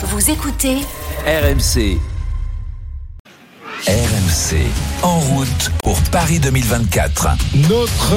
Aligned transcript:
Vous 0.00 0.30
écoutez 0.30 0.76
RMC. 1.26 1.98
RMC, 3.84 4.17
en 5.02 5.18
route 5.20 5.70
pour 5.82 5.98
Paris 6.10 6.38
2024. 6.38 7.28
Notre 7.70 8.14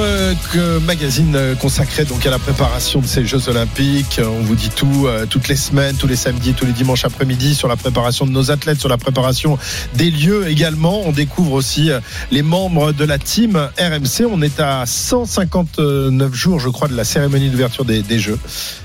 euh, 0.56 0.80
magazine 0.80 1.34
euh, 1.34 1.54
consacré 1.54 2.04
donc 2.04 2.26
à 2.26 2.30
la 2.30 2.38
préparation 2.38 3.00
de 3.00 3.06
ces 3.06 3.24
Jeux 3.24 3.48
Olympiques. 3.48 4.20
On 4.22 4.42
vous 4.42 4.54
dit 4.54 4.68
tout 4.68 5.06
euh, 5.06 5.24
toutes 5.24 5.48
les 5.48 5.56
semaines, 5.56 5.96
tous 5.96 6.06
les 6.06 6.16
samedis, 6.16 6.52
tous 6.52 6.66
les 6.66 6.72
dimanches 6.72 7.06
après-midi 7.06 7.54
sur 7.54 7.66
la 7.66 7.76
préparation 7.76 8.26
de 8.26 8.30
nos 8.30 8.50
athlètes, 8.50 8.78
sur 8.78 8.90
la 8.90 8.98
préparation 8.98 9.58
des 9.94 10.10
lieux 10.10 10.48
également. 10.48 11.00
On 11.06 11.12
découvre 11.12 11.52
aussi 11.52 11.90
euh, 11.90 12.00
les 12.30 12.42
membres 12.42 12.92
de 12.92 13.04
la 13.06 13.18
team 13.18 13.56
RMC. 13.78 14.26
On 14.30 14.42
est 14.42 14.60
à 14.60 14.84
159 14.84 16.34
jours, 16.34 16.60
je 16.60 16.68
crois, 16.68 16.88
de 16.88 16.96
la 16.96 17.04
cérémonie 17.04 17.48
d'ouverture 17.48 17.86
des, 17.86 18.02
des 18.02 18.18
Jeux. 18.18 18.38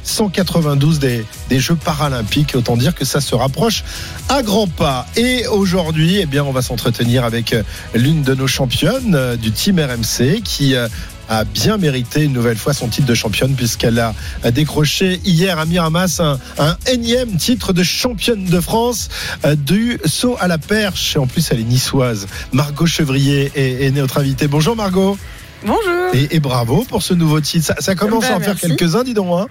192 0.03 0.99
des, 0.99 1.25
des 1.49 1.59
Jeux 1.59 1.75
paralympiques. 1.75 2.55
Autant 2.55 2.77
dire 2.77 2.95
que 2.95 3.03
ça 3.03 3.19
se 3.19 3.35
rapproche 3.35 3.83
à 4.29 4.43
grands 4.43 4.67
pas. 4.67 5.05
Et 5.17 5.45
aujourd'hui, 5.47 6.19
eh 6.21 6.25
bien, 6.25 6.45
on 6.45 6.51
va 6.51 6.61
s'entretenir 6.61 7.16
avec 7.23 7.53
euh, 7.53 7.63
l'une 7.93 8.23
de 8.23 8.33
nos 8.33 8.47
championnes 8.47 9.15
euh, 9.15 9.35
du 9.35 9.51
team 9.51 9.79
RMC 9.79 10.41
qui 10.43 10.75
euh, 10.75 10.87
a 11.29 11.43
bien 11.43 11.77
mérité 11.77 12.23
une 12.23 12.33
nouvelle 12.33 12.57
fois 12.57 12.73
son 12.73 12.87
titre 12.87 13.07
de 13.07 13.13
championne 13.13 13.53
puisqu'elle 13.53 13.99
a 13.99 14.13
décroché 14.51 15.19
hier 15.25 15.59
à 15.59 15.65
Miramas 15.65 16.21
un, 16.21 16.39
un 16.57 16.77
énième 16.89 17.35
titre 17.35 17.73
de 17.73 17.83
championne 17.83 18.45
de 18.45 18.59
France 18.61 19.09
du 19.57 19.99
saut 20.05 20.37
à 20.39 20.47
la 20.47 20.57
perche. 20.57 21.17
Et 21.17 21.19
en 21.19 21.27
plus, 21.27 21.49
elle 21.51 21.59
est 21.59 21.63
niçoise. 21.63 22.27
Margot 22.53 22.85
Chevrier 22.85 23.51
est, 23.55 23.85
est 23.85 23.91
notre 23.91 24.19
invitée. 24.19 24.47
Bonjour 24.47 24.77
Margot. 24.77 25.17
Bonjour. 25.65 26.13
Et, 26.13 26.35
et 26.35 26.39
bravo 26.39 26.85
pour 26.87 27.03
ce 27.03 27.13
nouveau 27.13 27.41
titre. 27.41 27.65
Ça, 27.67 27.75
ça 27.79 27.95
commence 27.95 28.23
Ben, 28.23 28.35
à 28.35 28.37
en 28.37 28.39
faire 28.39 28.55
quelques-uns, 28.57 29.03
dis 29.03 29.13
donc. 29.13 29.27
Hein. 29.37 29.47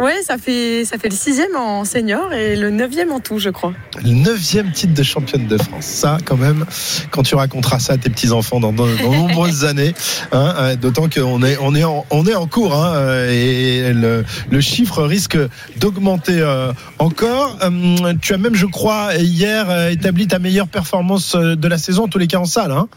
Ouais, 0.00 0.22
ça 0.22 0.38
fait 0.38 0.86
ça 0.86 0.96
fait 0.96 1.10
le 1.10 1.14
sixième 1.14 1.54
en 1.56 1.84
senior 1.84 2.32
et 2.32 2.56
le 2.56 2.70
neuvième 2.70 3.12
en 3.12 3.20
tout, 3.20 3.38
je 3.38 3.50
crois. 3.50 3.74
Le 4.02 4.12
neuvième 4.12 4.72
titre 4.72 4.94
de 4.94 5.02
championne 5.02 5.46
de 5.46 5.58
France. 5.58 5.84
Ça, 5.84 6.16
quand 6.24 6.38
même, 6.38 6.64
quand 7.10 7.22
tu 7.22 7.34
raconteras 7.34 7.80
ça 7.80 7.92
à 7.92 7.96
tes 7.98 8.08
petits-enfants 8.08 8.60
dans, 8.60 8.72
dans 8.72 8.86
nombreuses 8.86 9.66
années, 9.66 9.92
hein, 10.32 10.54
euh, 10.56 10.76
d'autant 10.76 11.10
qu'on 11.10 11.42
est, 11.42 11.58
on 11.60 11.74
est, 11.74 11.84
en, 11.84 12.06
on 12.10 12.26
est 12.26 12.34
en 12.34 12.46
cours 12.46 12.74
hein, 12.74 12.94
euh, 12.94 13.30
et 13.30 13.92
le, 13.92 14.24
le 14.50 14.60
chiffre 14.62 15.02
risque 15.02 15.36
d'augmenter 15.76 16.40
euh, 16.40 16.72
encore. 16.98 17.58
Hum, 17.60 18.18
tu 18.22 18.32
as 18.32 18.38
même, 18.38 18.54
je 18.54 18.66
crois, 18.66 19.14
hier 19.16 19.88
établi 19.88 20.26
ta 20.26 20.38
meilleure 20.38 20.68
performance 20.68 21.36
de 21.36 21.68
la 21.68 21.76
saison, 21.76 22.04
en 22.04 22.08
tous 22.08 22.18
les 22.18 22.26
cas 22.26 22.38
en 22.38 22.46
salle. 22.46 22.72
Hein 22.72 22.88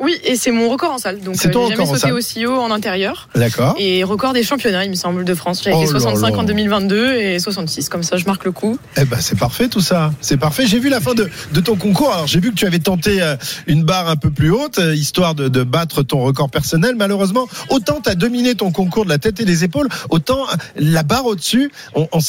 Oui, 0.00 0.16
et 0.24 0.36
c'est 0.36 0.50
mon 0.52 0.68
record 0.68 0.92
en 0.92 0.98
salle. 0.98 1.20
Donc 1.20 1.34
C'est 1.36 1.48
euh, 1.48 1.60
j'ai 1.68 1.70
jamais 1.74 1.86
sauté 1.86 1.98
salle. 2.00 2.12
aussi 2.12 2.46
haut 2.46 2.54
en 2.56 2.70
intérieur. 2.70 3.28
D'accord. 3.34 3.74
Et 3.78 4.04
record 4.04 4.32
des 4.32 4.42
championnats, 4.44 4.84
il 4.84 4.90
me 4.90 4.94
semble, 4.96 5.24
de 5.24 5.34
France. 5.34 5.62
J'avais 5.64 5.76
Oh 5.76 5.80
fait 5.80 5.92
là 5.92 6.00
65 6.00 6.30
là. 6.32 6.38
en 6.38 6.42
2022 6.44 7.14
et 7.14 7.38
66. 7.40 7.88
Comme 7.88 8.02
ça, 8.04 8.16
je 8.16 8.24
marque 8.24 8.44
le 8.44 8.52
coup. 8.52 8.78
Eh 8.96 9.04
ben 9.04 9.18
c'est 9.20 9.38
parfait 9.38 9.68
tout 9.68 9.80
ça. 9.80 10.12
C'est 10.20 10.36
parfait. 10.36 10.66
J'ai 10.66 10.78
vu 10.78 10.88
la 10.88 11.00
fin 11.00 11.14
de, 11.14 11.28
de 11.52 11.60
ton 11.60 11.74
concours. 11.76 12.12
Alors 12.12 12.26
j'ai 12.28 12.38
vu 12.40 12.50
que 12.50 12.56
tu 12.56 12.66
avais 12.66 12.78
tenté 12.78 13.20
euh, 13.20 13.36
une 13.66 13.82
barre 13.82 14.08
un 14.08 14.16
peu 14.16 14.30
plus 14.30 14.50
haute, 14.52 14.78
euh, 14.78 14.94
histoire 14.94 15.34
de, 15.34 15.48
de 15.48 15.62
battre 15.64 16.02
ton 16.04 16.20
record 16.22 16.48
personnel. 16.50 16.94
Malheureusement, 16.96 17.48
autant 17.70 18.00
tu 18.00 18.08
as 18.08 18.14
dominé 18.14 18.54
ton 18.54 18.70
concours 18.70 19.04
de 19.04 19.10
la 19.10 19.18
tête 19.18 19.40
et 19.40 19.44
des 19.44 19.64
épaules, 19.64 19.88
autant 20.10 20.46
la 20.76 21.02
barre 21.02 21.26
au-dessus, 21.26 21.72
on, 21.94 22.06
on 22.12 22.20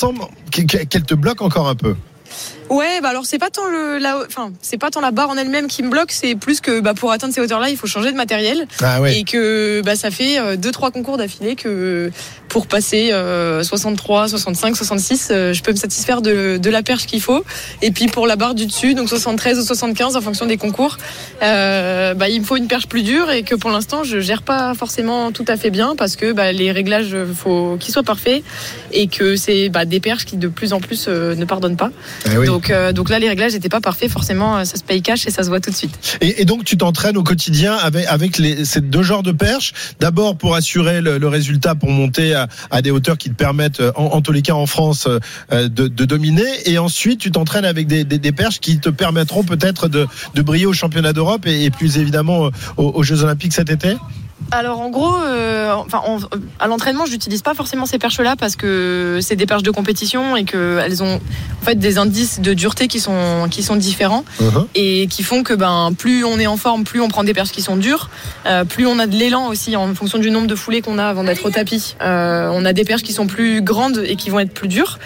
qu'elle 0.52 1.04
te 1.04 1.14
bloque 1.14 1.42
encore 1.42 1.68
un 1.68 1.76
peu. 1.76 1.96
Ouais, 2.70 3.02
bah 3.02 3.10
alors 3.10 3.26
c'est 3.26 3.40
pas 3.40 3.50
tant 3.50 3.68
le 3.68 3.98
la 3.98 4.18
enfin, 4.26 4.52
c'est 4.62 4.78
pas 4.78 4.90
tant 4.90 5.02
la 5.02 5.12
barre 5.12 5.30
en 5.30 5.38
elle-même 5.38 5.68
qui 5.68 5.84
me 5.84 5.90
bloque, 5.90 6.12
c'est 6.12 6.36
plus 6.36 6.62
que 6.62 6.80
bah 6.80 6.94
pour 6.94 7.12
atteindre 7.12 7.34
ces 7.34 7.42
hauteurs-là, 7.42 7.70
il 7.70 7.78
faut 7.78 7.88
changer 7.88 8.12
de 8.12 8.18
matériel 8.18 8.68
Ah 8.82 9.00
et 9.10 9.24
que 9.24 9.82
bah 9.84 9.96
ça 9.96 10.12
fait 10.12 10.40
euh, 10.40 10.56
deux 10.56 10.72
trois 10.72 10.92
concours 10.92 11.18
d'affilée 11.18 11.56
que 11.56 12.12
pour 12.48 12.68
passer 12.68 13.12
euh, 13.12 13.64
63, 13.64 14.28
65, 14.28 14.76
66, 14.76 15.30
euh, 15.32 15.54
je 15.54 15.62
peux 15.62 15.72
me 15.72 15.78
satisfaire 15.78 16.22
de, 16.22 16.58
de 16.58 16.70
la 16.70 16.82
perche 16.82 17.06
qu'il 17.06 17.22
faut. 17.22 17.44
Et 17.82 17.92
puis 17.92 18.08
pour 18.08 18.28
la 18.28 18.36
barre 18.36 18.56
du 18.56 18.66
dessus, 18.66 18.96
donc 18.96 19.08
73 19.08 19.60
ou 19.60 19.64
75 19.64 20.16
en 20.16 20.22
fonction 20.22 20.46
des 20.46 20.58
concours, 20.58 20.98
euh, 21.44 22.14
bah 22.16 22.30
il 22.30 22.42
me 22.42 22.46
faut 22.46 22.58
une 22.58 22.68
perche 22.68 22.88
plus 22.88 23.04
dure 23.04 23.30
et 23.32 23.44
que 23.44 23.56
pour 23.56 23.70
l'instant 23.70 24.04
je 24.04 24.20
gère 24.20 24.42
pas 24.42 24.74
forcément 24.74 25.32
tout 25.32 25.46
à 25.48 25.58
fait 25.58 25.70
bien 25.70 25.96
parce 25.96 26.16
que 26.16 26.32
bah, 26.34 26.52
les 26.52 26.72
réglages 26.72 27.14
euh, 27.14 27.26
faut 27.34 27.78
qu'ils 27.80 27.94
soient 27.94 28.04
parfaits 28.04 28.44
et 28.92 29.08
que 29.08 29.36
c'est 29.36 29.70
bah, 29.70 29.86
des 29.86 30.00
perches 30.00 30.26
qui 30.26 30.38
de 30.38 30.48
plus 30.48 30.74
en 30.74 30.80
plus 30.80 31.06
euh, 31.08 31.36
ne 31.36 31.46
pardonnent 31.46 31.78
pas. 31.78 31.92
Eh 32.26 32.38
oui. 32.38 32.48
Donc, 32.48 32.59
euh, 32.70 32.92
donc 32.92 33.10
là, 33.10 33.20
les 33.20 33.30
réglages 33.30 33.54
n'étaient 33.54 33.70
pas 33.70 33.80
parfaits. 33.80 34.12
Forcément, 34.12 34.58
euh, 34.58 34.66
ça 34.66 34.76
se 34.78 34.84
paye 34.84 35.02
cash 35.02 35.26
et 35.28 35.32
ça 35.32 35.44
se 35.44 35.50
voit 35.50 35.60
tout 35.60 35.72
de 35.72 35.76
suite. 35.76 36.18
Et, 36.22 36.46
donc 36.46 36.66
tu 36.66 36.76
t'entraînes 36.76 37.18
au 37.18 37.24
quotidien 37.24 37.74
avec, 37.76 38.06
avec 38.08 38.38
les, 38.38 38.66
ces 38.66 38.82
deux 38.82 39.04
genres 39.04 39.24
de 39.24 39.32
perches. 39.32 39.74
D'abord 40.00 40.36
pour 40.36 40.56
assurer 40.56 41.00
le, 41.02 41.18
le 41.18 41.28
résultat, 41.28 41.76
pour 41.76 41.90
monter 41.90 42.34
à, 42.34 42.48
à 42.72 42.82
des 42.82 42.92
hauteurs 42.92 43.18
qui 43.18 43.30
te 43.30 43.36
permettent, 43.36 43.80
euh, 43.80 43.92
en, 43.96 44.06
en 44.18 44.22
tous 44.22 44.32
les 44.32 44.42
cas 44.42 44.56
en 44.56 44.66
France, 44.66 45.08
euh, 45.08 45.70
de, 45.70 45.88
de 45.88 46.06
dominer. 46.06 46.50
Et 46.66 46.78
ensuite 46.78 47.20
tu 47.20 47.32
t'entraînes 47.32 47.66
avec 47.66 47.88
des, 47.88 48.04
des, 48.04 48.18
des 48.18 48.32
perches 48.32 48.60
qui 48.60 48.80
te 48.80 48.90
permettront 48.90 49.44
peut-être 49.44 49.88
de, 49.88 50.08
de 50.36 50.42
briller 50.42 50.66
au 50.66 50.74
championnat 50.74 51.14
d'Europe 51.14 51.46
et, 51.46 51.66
et 51.66 51.70
plus 51.70 51.98
évidemment 51.98 52.48
euh, 52.48 52.50
aux, 52.78 52.92
aux 52.96 53.04
Jeux 53.04 53.24
Olympiques 53.24 53.54
cet 53.54 53.70
été? 53.70 53.96
Alors 54.52 54.80
en 54.82 54.90
gros, 54.90 55.16
euh, 55.16 55.72
enfin, 55.74 56.02
on- 56.08 56.20
à 56.60 56.68
l'entraînement, 56.68 57.06
je 57.06 57.12
n'utilise 57.12 57.42
pas 57.44 57.54
forcément 57.54 57.86
ces 57.86 58.00
perches-là 58.00 58.36
parce 58.36 58.56
que 58.56 59.20
c'est 59.22 59.36
des 59.36 59.46
perches 59.46 59.62
de 59.64 59.70
compétition 59.72 60.36
et 60.36 60.44
qu'elles 60.44 61.04
ont 61.04 61.16
en 61.62 61.66
fait 61.66 61.76
des 61.76 61.98
indices 62.00 62.40
de 62.40 62.54
dureté 62.54 62.88
qui 62.88 63.00
sont 63.00 63.48
qui 63.52 63.62
sont 63.64 63.76
différents 63.76 64.24
Uh-huh. 64.42 64.66
et 64.76 65.08
qui 65.08 65.22
font 65.24 65.44
que 65.44 65.54
ben 65.54 65.92
plus 65.98 66.24
on 66.26 66.40
est 66.40 66.48
en 66.48 66.58
forme, 66.58 66.84
plus 66.84 67.00
on 67.02 67.10
prend 67.10 67.24
des 67.24 67.34
perches 67.34 67.52
qui 67.52 67.62
sont 67.62 67.78
dures, 67.78 68.10
euh, 68.48 68.64
plus 68.66 68.88
on 68.88 68.98
a 68.98 69.06
de 69.08 69.16
l'élan 69.16 69.48
aussi 69.48 69.76
en 69.76 69.94
fonction 69.94 70.18
du 70.18 70.32
nombre 70.32 70.48
de 70.48 70.56
foulées 70.56 70.82
qu'on 70.82 70.98
a 70.98 71.06
avant 71.06 71.24
d'être 71.24 71.46
au 71.46 71.52
tapis. 71.52 71.96
Euh, 72.02 72.50
on 72.52 72.66
a 72.66 72.74
des 72.74 72.86
perches 72.86 73.04
qui 73.04 73.14
sont 73.14 73.28
plus 73.28 73.62
grandes 73.62 74.04
et 74.06 74.16
qui 74.16 74.30
vont 74.32 74.40
être 74.40 74.54
plus 74.54 74.68
dures. 74.68 74.98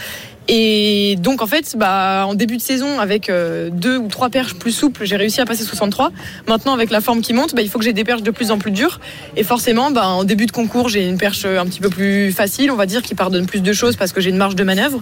Et 0.48 1.16
donc 1.20 1.42
en 1.42 1.48
fait, 1.48 1.76
bah, 1.78 2.26
en 2.28 2.34
début 2.34 2.58
de 2.58 2.62
saison, 2.62 3.00
avec 3.00 3.30
euh, 3.30 3.70
deux 3.72 3.98
ou 3.98 4.08
trois 4.08 4.30
perches 4.30 4.56
plus 4.56 4.72
souples, 4.72 5.06
j'ai 5.06 5.16
réussi 5.16 5.40
à 5.42 5.46
passer 5.46 5.64
63. 5.64 6.12
Maintenant, 6.48 6.74
avec 6.74 6.90
la 6.92 7.02
forme 7.02 7.22
qui 7.22 7.34
monte, 7.34 7.56
bah, 7.56 7.62
il 7.62 7.70
faut 7.70 7.80
que 7.80 7.86
j'ai 7.86 7.94
des 7.94 8.04
perches 8.04 8.24
de 8.24 8.32
plus 8.32 8.52
en 8.52 8.58
plus 8.58 8.72
dures. 8.72 9.00
Et 9.38 9.44
forcément, 9.44 9.92
bah, 9.92 10.08
en 10.08 10.24
début 10.24 10.46
de 10.46 10.52
concours, 10.52 10.90
j'ai 10.90 11.08
une 11.08 11.18
perche 11.18 11.46
un 11.46 11.66
petit 11.66 11.80
peu 11.80 11.90
plus 11.90 12.32
facile, 12.32 12.72
on 12.72 12.76
va 12.76 12.86
dire, 12.86 13.02
qui 13.02 13.16
pardonne 13.16 13.46
plus 13.46 13.62
de 13.62 13.74
choses 13.74 13.96
parce 13.96 14.12
que 14.12 14.22
j'ai 14.22 14.30
une 14.30 14.38
marge 14.38 14.56
de 14.56 14.64
manœuvre. 14.64 15.02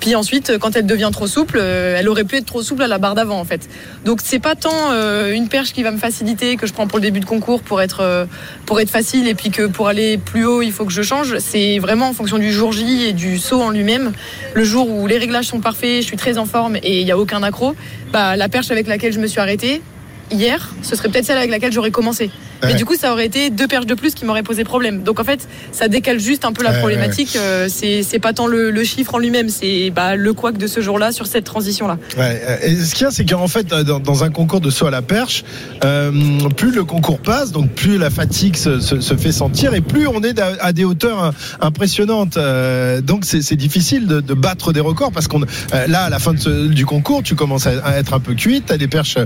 Puis 0.00 0.14
ensuite, 0.14 0.58
quand 0.58 0.76
elle 0.76 0.86
devient 0.86 1.10
trop 1.12 1.26
souple, 1.26 1.58
euh, 1.60 1.96
elle 1.98 2.08
aurait 2.08 2.24
pu 2.24 2.36
être 2.36 2.46
trop 2.46 2.62
souple 2.62 2.82
à 2.82 2.88
la 2.88 2.96
barre 2.96 3.14
d'avant, 3.14 3.38
en 3.38 3.44
fait. 3.44 3.68
Donc 4.06 4.20
c'est 4.24 4.38
pas 4.38 4.54
tant 4.54 4.92
euh, 4.92 5.32
une 5.32 5.48
perche 5.48 5.72
qui 5.74 5.82
va 5.82 5.90
me 5.90 5.98
faciliter 5.98 6.56
que 6.56 6.66
je 6.66 6.72
prends 6.72 6.86
pour 6.86 6.98
le 6.98 7.02
début 7.02 7.20
de 7.20 7.26
concours 7.26 7.60
pour 7.60 7.82
être 7.82 8.00
euh, 8.00 8.24
pour 8.64 8.80
être 8.80 8.88
facile 8.88 9.28
et 9.28 9.34
puis 9.34 9.50
que 9.50 9.66
pour 9.66 9.88
aller 9.88 10.16
plus 10.16 10.46
haut, 10.46 10.62
il 10.62 10.72
faut 10.72 10.86
que 10.86 10.92
je 10.92 11.02
change. 11.02 11.36
C'est 11.38 11.78
vraiment 11.78 12.08
en 12.08 12.12
fonction 12.14 12.38
du 12.38 12.50
jour 12.50 12.72
J 12.72 13.08
et 13.08 13.12
du 13.12 13.38
saut 13.38 13.60
en 13.60 13.70
lui-même. 13.70 14.12
Le 14.54 14.64
jour 14.64 14.88
où 14.88 15.06
les 15.06 15.18
réglages 15.18 15.48
sont 15.48 15.60
parfaits, 15.60 16.00
je 16.00 16.06
suis 16.06 16.16
très 16.16 16.38
en 16.38 16.46
forme 16.46 16.76
et 16.76 17.00
il 17.00 17.06
y 17.06 17.12
a 17.12 17.18
aucun 17.18 17.42
accro, 17.42 17.74
bah 18.10 18.36
la 18.36 18.48
perche 18.48 18.70
avec 18.70 18.86
laquelle 18.86 19.12
je 19.12 19.20
me 19.20 19.26
suis 19.26 19.40
arrêtée 19.40 19.82
hier, 20.30 20.74
ce 20.82 20.96
serait 20.96 21.10
peut-être 21.10 21.26
celle 21.26 21.38
avec 21.38 21.50
laquelle 21.50 21.72
j'aurais 21.72 21.90
commencé. 21.90 22.30
Mais 22.62 22.74
du 22.74 22.84
coup, 22.84 22.94
ça 22.96 23.12
aurait 23.12 23.26
été 23.26 23.50
deux 23.50 23.66
perches 23.66 23.86
de 23.86 23.94
plus 23.94 24.14
qui 24.14 24.24
m'auraient 24.24 24.42
posé 24.42 24.64
problème. 24.64 25.02
Donc 25.02 25.18
en 25.20 25.24
fait, 25.24 25.46
ça 25.72 25.88
décale 25.88 26.18
juste 26.20 26.44
un 26.44 26.52
peu 26.52 26.62
la 26.62 26.72
problématique. 26.72 27.36
Euh, 27.36 27.68
c'est 27.70 28.18
pas 28.20 28.32
tant 28.32 28.46
le, 28.46 28.70
le 28.70 28.84
chiffre 28.84 29.14
en 29.14 29.18
lui-même, 29.18 29.48
c'est 29.48 29.90
bah, 29.90 30.16
le 30.16 30.32
couac 30.34 30.58
de 30.58 30.66
ce 30.66 30.80
jour-là 30.80 31.12
sur 31.12 31.26
cette 31.26 31.44
transition-là. 31.44 31.98
Ouais, 32.18 32.42
euh, 32.48 32.56
et 32.62 32.76
ce 32.76 32.94
qu'il 32.94 33.04
y 33.04 33.06
a, 33.06 33.10
c'est 33.10 33.24
qu'en 33.24 33.48
fait, 33.48 33.72
euh, 33.72 33.82
dans, 33.84 33.98
dans 34.00 34.24
un 34.24 34.30
concours 34.30 34.60
de 34.60 34.70
saut 34.70 34.86
à 34.86 34.90
la 34.90 35.02
perche, 35.02 35.44
euh, 35.84 36.10
plus 36.56 36.70
le 36.72 36.84
concours 36.84 37.18
passe, 37.20 37.52
donc 37.52 37.70
plus 37.70 37.98
la 37.98 38.10
fatigue 38.10 38.56
se, 38.56 38.80
se, 38.80 39.00
se 39.00 39.14
fait 39.16 39.32
sentir 39.32 39.74
et 39.74 39.80
plus 39.80 40.06
on 40.06 40.22
est 40.22 40.38
à, 40.40 40.72
des 40.72 40.84
hauteurs 40.84 41.32
impressionnantes. 41.60 42.36
Euh, 42.36 43.00
donc 43.00 43.24
c'est 43.24 43.56
difficile 43.56 44.06
de, 44.06 44.20
de 44.20 44.34
battre 44.34 44.72
des 44.72 44.80
records 44.80 45.12
parce 45.12 45.28
qu'on 45.28 45.42
euh, 45.42 45.86
là, 45.86 46.02
à 46.04 46.10
la 46.10 46.18
fin 46.18 46.34
de 46.34 46.38
ce- 46.38 46.66
du 46.68 46.86
concours, 46.86 47.22
tu 47.22 47.34
commences 47.34 47.66
à, 47.66 47.72
à 47.84 47.96
être 47.98 48.14
un 48.14 48.20
peu 48.20 48.34
cuite, 48.34 48.66
tu 48.66 48.72
as 48.72 48.78
des 48.78 48.88
perches 48.88 49.18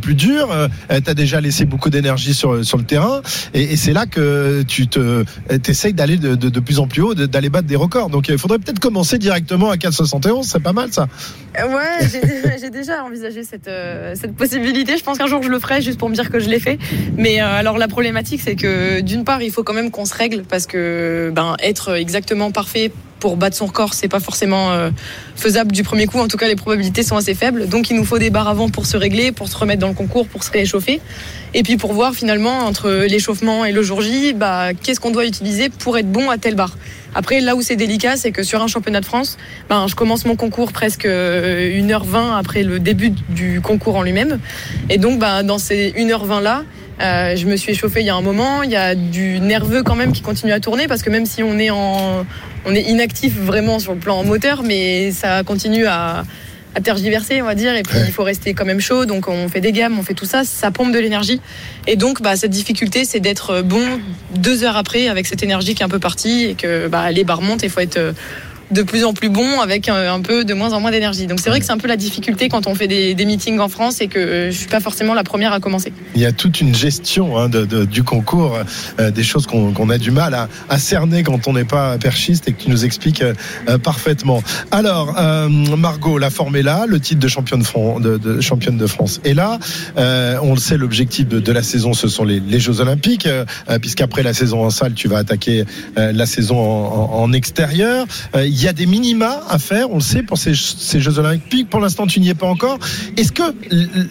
plus 0.00 0.14
dures, 0.14 0.54
tu 0.88 1.10
as 1.10 1.14
déjà 1.14 1.40
laissé 1.40 1.64
beaucoup 1.64 1.90
d'énergie 1.90 2.34
sur, 2.34 2.64
sur 2.64 2.76
le 2.78 2.81
terrain 2.82 3.22
et, 3.54 3.76
c'est 3.76 3.92
là 3.92 4.06
que 4.06 4.62
tu 4.62 4.86
te 4.86 5.24
essayes 5.66 5.92
d'aller 5.92 6.16
de, 6.16 6.60
plus 6.60 6.78
en 6.78 6.86
plus 6.86 7.02
haut, 7.02 7.14
d'aller 7.14 7.50
battre 7.50 7.66
des 7.66 7.76
records. 7.76 8.10
Donc 8.10 8.28
il 8.28 8.38
faudrait 8.38 8.58
peut-être 8.58 8.78
commencer 8.78 9.18
directement 9.18 9.70
à 9.70 9.76
4,71, 9.76 10.44
c'est 10.44 10.62
pas 10.62 10.72
mal 10.72 10.92
ça. 10.92 11.08
Euh, 11.58 11.72
Ouais, 11.72 12.06
j'ai 12.60 12.70
déjà, 12.70 13.04
envisagé 13.04 13.44
cette, 13.44 13.68
euh, 13.68 14.14
cette 14.14 14.34
possibilité. 14.34 14.96
Je 14.96 15.04
pense 15.04 15.18
qu'un 15.18 15.26
jour 15.26 15.42
je 15.42 15.48
le 15.48 15.58
ferai 15.58 15.80
juste 15.80 15.98
pour 15.98 16.08
me 16.08 16.14
dire 16.14 16.30
que 16.30 16.38
je 16.38 16.48
l'ai 16.48 16.60
fait. 16.60 16.78
Mais 17.16 17.40
euh, 17.40 17.46
alors 17.46 17.78
la 17.78 17.88
problématique, 17.88 18.40
c'est 18.42 18.56
que 18.56 19.00
d'une 19.00 19.24
part, 19.24 19.42
il 19.42 19.50
faut 19.50 19.62
quand 19.62 19.72
même 19.72 19.90
qu'on 19.90 20.04
se 20.04 20.14
règle 20.14 20.42
parce 20.42 20.66
que 20.66 21.32
ben, 21.34 21.56
être 21.60 21.96
exactement 21.96 22.50
parfait 22.50 22.92
pour 23.22 23.36
battre 23.36 23.56
son 23.56 23.66
record, 23.66 23.94
c'est 23.94 24.08
pas 24.08 24.18
forcément 24.18 24.72
euh, 24.72 24.90
faisable 25.36 25.70
du 25.70 25.84
premier 25.84 26.06
coup. 26.06 26.18
En 26.18 26.26
tout 26.26 26.36
cas, 26.36 26.48
les 26.48 26.56
probabilités 26.56 27.04
sont 27.04 27.16
assez 27.16 27.34
faibles. 27.34 27.68
Donc 27.68 27.88
il 27.88 27.96
nous 27.96 28.04
faut 28.04 28.18
des 28.18 28.30
barres 28.30 28.48
avant 28.48 28.68
pour 28.68 28.84
se 28.84 28.96
régler, 28.96 29.30
pour 29.30 29.46
se 29.46 29.56
remettre 29.56 29.78
dans 29.78 29.86
le 29.86 29.94
concours, 29.94 30.26
pour 30.26 30.42
se 30.42 30.50
rééchauffer. 30.50 31.00
Et 31.54 31.62
puis 31.62 31.76
pour 31.76 31.92
voir 31.92 32.14
finalement 32.14 32.66
entre 32.66 32.90
l'échauffement 33.08 33.64
et 33.64 33.70
le 33.70 33.80
jour 33.84 34.00
J, 34.00 34.32
bah, 34.32 34.74
qu'est-ce 34.74 34.98
qu'on 34.98 35.12
doit 35.12 35.24
utiliser 35.24 35.68
pour 35.68 35.96
être 35.98 36.10
bon 36.10 36.30
à 36.30 36.36
telle 36.36 36.56
barre? 36.56 36.76
Après, 37.14 37.40
là 37.40 37.54
où 37.54 37.62
c'est 37.62 37.76
délicat, 37.76 38.16
c'est 38.16 38.32
que 38.32 38.42
sur 38.42 38.60
un 38.60 38.66
championnat 38.66 39.00
de 39.00 39.04
France, 39.04 39.38
ben, 39.68 39.86
je 39.86 39.94
commence 39.94 40.24
mon 40.24 40.34
concours 40.34 40.72
presque 40.72 41.04
euh, 41.04 41.80
1h20 41.80 42.36
après 42.36 42.64
le 42.64 42.80
début 42.80 43.12
du 43.28 43.60
concours 43.60 43.94
en 43.94 44.02
lui-même. 44.02 44.40
Et 44.90 44.98
donc, 44.98 45.20
ben, 45.20 45.44
dans 45.44 45.58
ces 45.58 45.92
1h20 45.92 46.42
là, 46.42 46.64
euh, 47.02 47.36
je 47.36 47.46
me 47.46 47.56
suis 47.56 47.72
échauffée 47.72 48.00
il 48.00 48.06
y 48.06 48.10
a 48.10 48.14
un 48.14 48.20
moment. 48.22 48.62
Il 48.62 48.70
y 48.70 48.76
a 48.76 48.94
du 48.94 49.40
nerveux 49.40 49.82
quand 49.82 49.96
même 49.96 50.12
qui 50.12 50.22
continue 50.22 50.52
à 50.52 50.60
tourner 50.60 50.86
parce 50.88 51.02
que 51.02 51.10
même 51.10 51.26
si 51.26 51.42
on 51.42 51.58
est 51.58 51.70
en, 51.70 52.24
on 52.64 52.74
est 52.74 52.82
inactif 52.82 53.34
vraiment 53.36 53.78
sur 53.78 53.92
le 53.92 53.98
plan 53.98 54.22
moteur, 54.24 54.62
mais 54.62 55.10
ça 55.10 55.42
continue 55.42 55.86
à, 55.86 56.24
à 56.74 56.80
tergiverser, 56.80 57.42
on 57.42 57.44
va 57.44 57.54
dire, 57.54 57.74
et 57.74 57.82
puis 57.82 57.98
Ouais. 57.98 58.04
il 58.06 58.12
faut 58.12 58.22
rester 58.22 58.54
quand 58.54 58.64
même 58.64 58.80
chaud, 58.80 59.04
donc 59.04 59.28
on 59.28 59.48
fait 59.48 59.60
des 59.60 59.72
gammes, 59.72 59.98
on 59.98 60.02
fait 60.02 60.14
tout 60.14 60.24
ça, 60.24 60.44
ça 60.44 60.70
pompe 60.70 60.92
de 60.92 60.98
l'énergie. 60.98 61.40
Et 61.86 61.96
donc, 61.96 62.22
bah, 62.22 62.36
cette 62.36 62.50
difficulté, 62.52 63.04
c'est 63.04 63.20
d'être 63.20 63.62
bon 63.62 63.84
deux 64.34 64.64
heures 64.64 64.76
après 64.76 65.08
avec 65.08 65.26
cette 65.26 65.42
énergie 65.42 65.74
qui 65.74 65.82
est 65.82 65.86
un 65.86 65.90
peu 65.90 65.98
partie 65.98 66.44
et 66.44 66.54
que 66.54 66.88
bah, 66.88 67.10
les 67.10 67.24
barres 67.24 67.42
montent 67.42 67.62
et 67.62 67.66
il 67.66 67.70
faut 67.70 67.80
être 67.80 67.98
euh, 67.98 68.12
de 68.72 68.82
plus 68.82 69.04
en 69.04 69.12
plus 69.12 69.28
bon 69.28 69.60
avec 69.60 69.88
un, 69.88 70.12
un 70.12 70.20
peu 70.20 70.44
de 70.44 70.54
moins 70.54 70.72
en 70.72 70.80
moins 70.80 70.90
d'énergie. 70.90 71.26
Donc 71.26 71.40
c'est 71.40 71.50
vrai 71.50 71.60
que 71.60 71.66
c'est 71.66 71.72
un 71.72 71.78
peu 71.78 71.88
la 71.88 71.96
difficulté 71.96 72.48
quand 72.48 72.66
on 72.66 72.74
fait 72.74 72.88
des, 72.88 73.14
meetings 73.24 73.60
en 73.60 73.68
France 73.68 74.00
et 74.00 74.08
que 74.08 74.18
euh, 74.18 74.50
je 74.50 74.56
suis 74.56 74.66
pas 74.66 74.80
forcément 74.80 75.14
la 75.14 75.22
première 75.22 75.52
à 75.52 75.60
commencer. 75.60 75.92
Il 76.14 76.20
y 76.20 76.26
a 76.26 76.32
toute 76.32 76.60
une 76.60 76.74
gestion 76.74 77.38
hein, 77.38 77.48
du 77.48 78.02
concours, 78.02 78.58
euh, 78.98 79.10
des 79.10 79.22
choses 79.22 79.46
qu'on 79.46 79.90
a 79.90 79.98
du 79.98 80.10
mal 80.10 80.34
à, 80.68 80.78
cerner 80.78 81.22
quand 81.22 81.46
on 81.46 81.52
n'est 81.52 81.64
pas 81.64 81.96
perchiste 81.98 82.48
et 82.48 82.52
que 82.52 82.62
tu 82.62 82.70
nous 82.70 82.84
expliques 82.84 83.22
euh, 83.22 83.34
euh, 83.68 83.78
parfaitement. 83.78 84.42
Alors, 84.70 85.14
euh, 85.18 85.48
Margot, 85.48 86.18
la 86.18 86.30
forme 86.30 86.56
est 86.56 86.62
là, 86.62 86.84
le 86.86 86.98
titre 87.00 87.20
de 87.20 87.28
championne, 87.28 87.62
de, 88.00 88.40
championne 88.40 88.78
de 88.78 88.86
France 88.86 89.20
est 89.24 89.34
là. 89.34 89.58
Euh, 89.96 90.38
on 90.42 90.54
le 90.54 90.60
sait, 90.60 90.76
l'objectif 90.76 91.28
de, 91.28 91.52
la 91.52 91.62
saison, 91.62 91.92
ce 91.92 92.08
sont 92.08 92.24
les, 92.24 92.60
Jeux 92.60 92.80
Olympiques, 92.80 93.26
euh, 93.26 93.44
euh, 93.70 93.78
puisqu'après 93.78 94.22
la 94.22 94.34
saison 94.34 94.64
en 94.64 94.70
salle, 94.70 94.94
tu 94.94 95.08
vas 95.08 95.18
attaquer 95.18 95.64
euh, 95.98 96.12
la 96.12 96.26
saison 96.26 96.58
en, 96.58 97.32
extérieur. 97.32 98.06
Euh, 98.36 98.46
Il 98.62 98.66
y 98.66 98.68
a 98.68 98.72
des 98.72 98.86
minima 98.86 99.42
à 99.48 99.58
faire, 99.58 99.90
on 99.90 99.96
le 99.96 100.00
sait, 100.00 100.22
pour 100.22 100.38
ces, 100.38 100.54
ces 100.54 101.00
Jeux 101.00 101.18
Olympiques. 101.18 101.68
Pour 101.68 101.80
l'instant, 101.80 102.06
tu 102.06 102.20
n'y 102.20 102.28
es 102.28 102.34
pas 102.34 102.46
encore. 102.46 102.78
Est-ce 103.16 103.32
que 103.32 103.42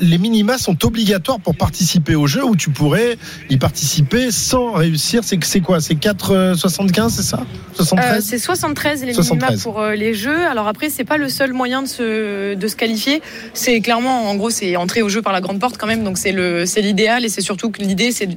les 0.02 0.18
minima 0.18 0.58
sont 0.58 0.84
obligatoires 0.86 1.40
pour 1.40 1.56
participer 1.56 2.16
aux 2.16 2.28
Jeux 2.28 2.44
ou 2.44 2.58
tu 2.58 2.70
pourrais 2.70 3.18
y 3.50 3.56
participer 3.56 4.30
sans 4.30 4.74
réussir? 4.74 5.24
C'est 5.24 5.42
c'est 5.42 5.62
quoi? 5.62 5.80
C'est 5.80 5.94
4,75, 5.94 7.12
c'est 7.12 7.22
ça? 7.22 7.46
73 7.76 8.18
Euh, 8.18 8.20
c'est 8.22 8.38
73 8.40 9.06
les 9.06 9.14
73. 9.14 9.52
minima 9.52 9.64
pour 9.64 9.80
euh, 9.80 9.96
les 9.96 10.14
jeux. 10.14 10.46
Alors 10.46 10.68
après, 10.68 10.90
c'est 10.90 11.06
pas 11.06 11.16
le 11.16 11.30
seul 11.30 11.54
moyen 11.54 11.84
de 11.84 11.88
se, 11.88 12.54
de 12.54 12.68
se 12.68 12.76
qualifier. 12.76 13.22
C'est 13.54 13.80
clairement, 13.80 14.30
en 14.30 14.36
gros, 14.36 14.50
c'est 14.50 14.76
entrer 14.76 15.02
au 15.02 15.08
jeu 15.08 15.22
par 15.22 15.32
la 15.32 15.40
grande 15.40 15.62
porte 15.62 15.78
quand 15.78 15.88
même. 15.88 16.04
Donc 16.04 16.18
c'est 16.18 16.34
l'idéal 16.82 17.24
et 17.24 17.30
c'est 17.30 17.40
surtout 17.40 17.70
que 17.70 17.82
l'idée, 17.82 18.12
c'est 18.12 18.28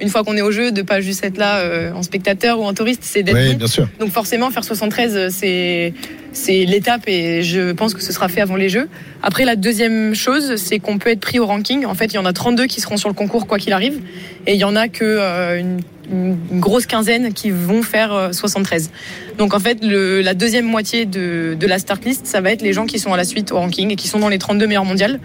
une 0.00 0.08
fois 0.08 0.22
qu'on 0.24 0.36
est 0.36 0.42
au 0.42 0.50
jeu, 0.50 0.70
de 0.72 0.82
pas 0.82 1.00
juste 1.00 1.24
être 1.24 1.38
là 1.38 1.58
euh, 1.58 1.92
en 1.92 2.02
spectateur 2.02 2.60
ou 2.60 2.64
en 2.64 2.74
touriste, 2.74 3.02
c'est 3.02 3.22
d'être 3.22 3.36
Oui, 3.36 3.52
bon. 3.52 3.58
bien 3.58 3.66
sûr. 3.66 3.88
Donc 3.98 4.10
forcément, 4.12 4.50
faire 4.50 4.64
73, 4.64 5.16
euh, 5.16 5.28
c'est 5.30 5.92
c'est 6.32 6.66
l'étape 6.66 7.02
et 7.08 7.42
je 7.42 7.72
pense 7.72 7.94
que 7.94 8.02
ce 8.02 8.12
sera 8.12 8.28
fait 8.28 8.40
avant 8.40 8.54
les 8.56 8.68
Jeux. 8.68 8.88
Après, 9.22 9.44
la 9.44 9.56
deuxième 9.56 10.14
chose, 10.14 10.56
c'est 10.56 10.78
qu'on 10.78 10.98
peut 10.98 11.10
être 11.10 11.20
pris 11.20 11.38
au 11.38 11.46
ranking. 11.46 11.84
En 11.86 11.94
fait, 11.94 12.06
il 12.06 12.14
y 12.14 12.18
en 12.18 12.26
a 12.26 12.32
32 12.32 12.66
qui 12.66 12.80
seront 12.80 12.96
sur 12.96 13.08
le 13.08 13.14
concours 13.14 13.46
quoi 13.46 13.58
qu'il 13.58 13.72
arrive, 13.72 14.00
et 14.46 14.54
il 14.54 14.58
y 14.60 14.64
en 14.64 14.76
a 14.76 14.88
que 14.88 15.04
euh, 15.04 15.58
une, 15.58 15.80
une 16.12 16.60
grosse 16.60 16.86
quinzaine 16.86 17.32
qui 17.32 17.50
vont 17.50 17.82
faire 17.82 18.12
euh, 18.12 18.32
73. 18.32 18.90
Donc 19.36 19.54
en 19.54 19.58
fait, 19.58 19.78
le, 19.82 20.20
la 20.20 20.34
deuxième 20.34 20.66
moitié 20.66 21.06
de, 21.06 21.56
de 21.58 21.66
la 21.66 21.78
start 21.78 22.04
list, 22.04 22.26
ça 22.26 22.40
va 22.40 22.52
être 22.52 22.62
les 22.62 22.72
gens 22.72 22.86
qui 22.86 22.98
sont 22.98 23.12
à 23.12 23.16
la 23.16 23.24
suite 23.24 23.50
au 23.50 23.56
ranking 23.56 23.90
et 23.90 23.96
qui 23.96 24.06
sont 24.06 24.18
dans 24.20 24.28
les 24.28 24.38
32 24.38 24.66
meilleurs 24.66 24.84
mondiales. 24.84 25.18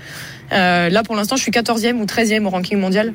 Euh, 0.52 0.90
là, 0.90 1.04
pour 1.04 1.16
l'instant, 1.16 1.36
je 1.36 1.42
suis 1.42 1.52
14e 1.52 1.96
ou 1.96 2.06
13e 2.06 2.46
au 2.46 2.50
ranking 2.50 2.80
mondial. 2.80 3.14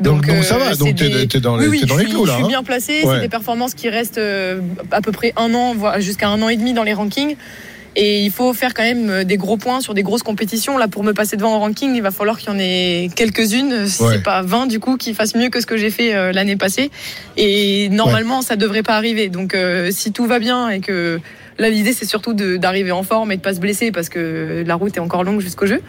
Donc, 0.00 0.26
donc 0.26 0.44
ça 0.44 0.56
euh, 0.56 0.58
va, 0.58 0.74
donc 0.76 0.94
t'es 0.96 1.26
des- 1.26 1.40
dans, 1.40 1.56
les- 1.56 1.66
oui, 1.68 1.82
dans 1.86 1.96
les 1.96 2.04
clous 2.04 2.24
là. 2.24 2.32
je 2.32 2.36
suis 2.36 2.44
hein. 2.44 2.48
bien 2.48 2.62
placé. 2.62 3.02
Ouais. 3.04 3.14
C'est 3.16 3.20
des 3.20 3.28
performances 3.28 3.74
qui 3.74 3.88
restent 3.88 4.18
euh, 4.18 4.60
à 4.92 5.00
peu 5.00 5.12
près 5.12 5.32
un 5.36 5.52
an, 5.54 5.74
voire 5.74 6.00
jusqu'à 6.00 6.28
un 6.28 6.40
an 6.42 6.48
et 6.48 6.56
demi 6.56 6.72
dans 6.72 6.84
les 6.84 6.92
rankings. 6.94 7.36
Et 7.96 8.20
il 8.22 8.30
faut 8.30 8.52
faire 8.52 8.74
quand 8.74 8.84
même 8.84 9.10
euh, 9.10 9.24
des 9.24 9.36
gros 9.36 9.56
points 9.56 9.80
sur 9.80 9.92
des 9.92 10.04
grosses 10.04 10.22
compétitions. 10.22 10.78
Là, 10.78 10.86
pour 10.86 11.02
me 11.02 11.12
passer 11.12 11.36
devant 11.36 11.56
au 11.56 11.58
ranking, 11.58 11.96
il 11.96 12.02
va 12.02 12.12
falloir 12.12 12.38
qu'il 12.38 12.48
y 12.50 12.52
en 12.54 12.58
ait 12.60 13.08
quelques-unes. 13.16 13.88
Si 13.88 14.02
Ouais. 14.04 14.18
pas 14.20 14.42
20, 14.42 14.66
du 14.66 14.78
coup, 14.78 14.96
qui 14.96 15.14
fassent 15.14 15.34
mieux 15.34 15.48
que 15.48 15.60
ce 15.60 15.66
que 15.66 15.76
j'ai 15.76 15.90
fait 15.90 16.14
euh, 16.14 16.30
l'année 16.30 16.54
passée. 16.56 16.90
Et 17.36 17.88
normalement, 17.88 18.40
ça 18.42 18.54
devrait 18.54 18.84
pas 18.84 18.94
arriver. 18.94 19.28
Donc, 19.30 19.54
euh, 19.54 19.88
si 19.90 20.12
tout 20.12 20.26
va 20.26 20.38
bien 20.38 20.68
et 20.68 20.78
que 20.78 21.18
là, 21.58 21.70
l'idée, 21.70 21.92
c'est 21.92 22.04
surtout 22.06 22.34
d'arriver 22.34 22.92
en 22.92 23.02
forme 23.02 23.32
et 23.32 23.36
de 23.36 23.42
pas 23.42 23.54
se 23.54 23.60
blesser 23.60 23.92
parce 23.92 24.08
que 24.08 24.64
la 24.66 24.74
route 24.74 24.96
est 24.96 25.00
encore 25.00 25.24
longue 25.24 25.40
jusqu'au 25.40 25.66
jeu. 25.66 25.80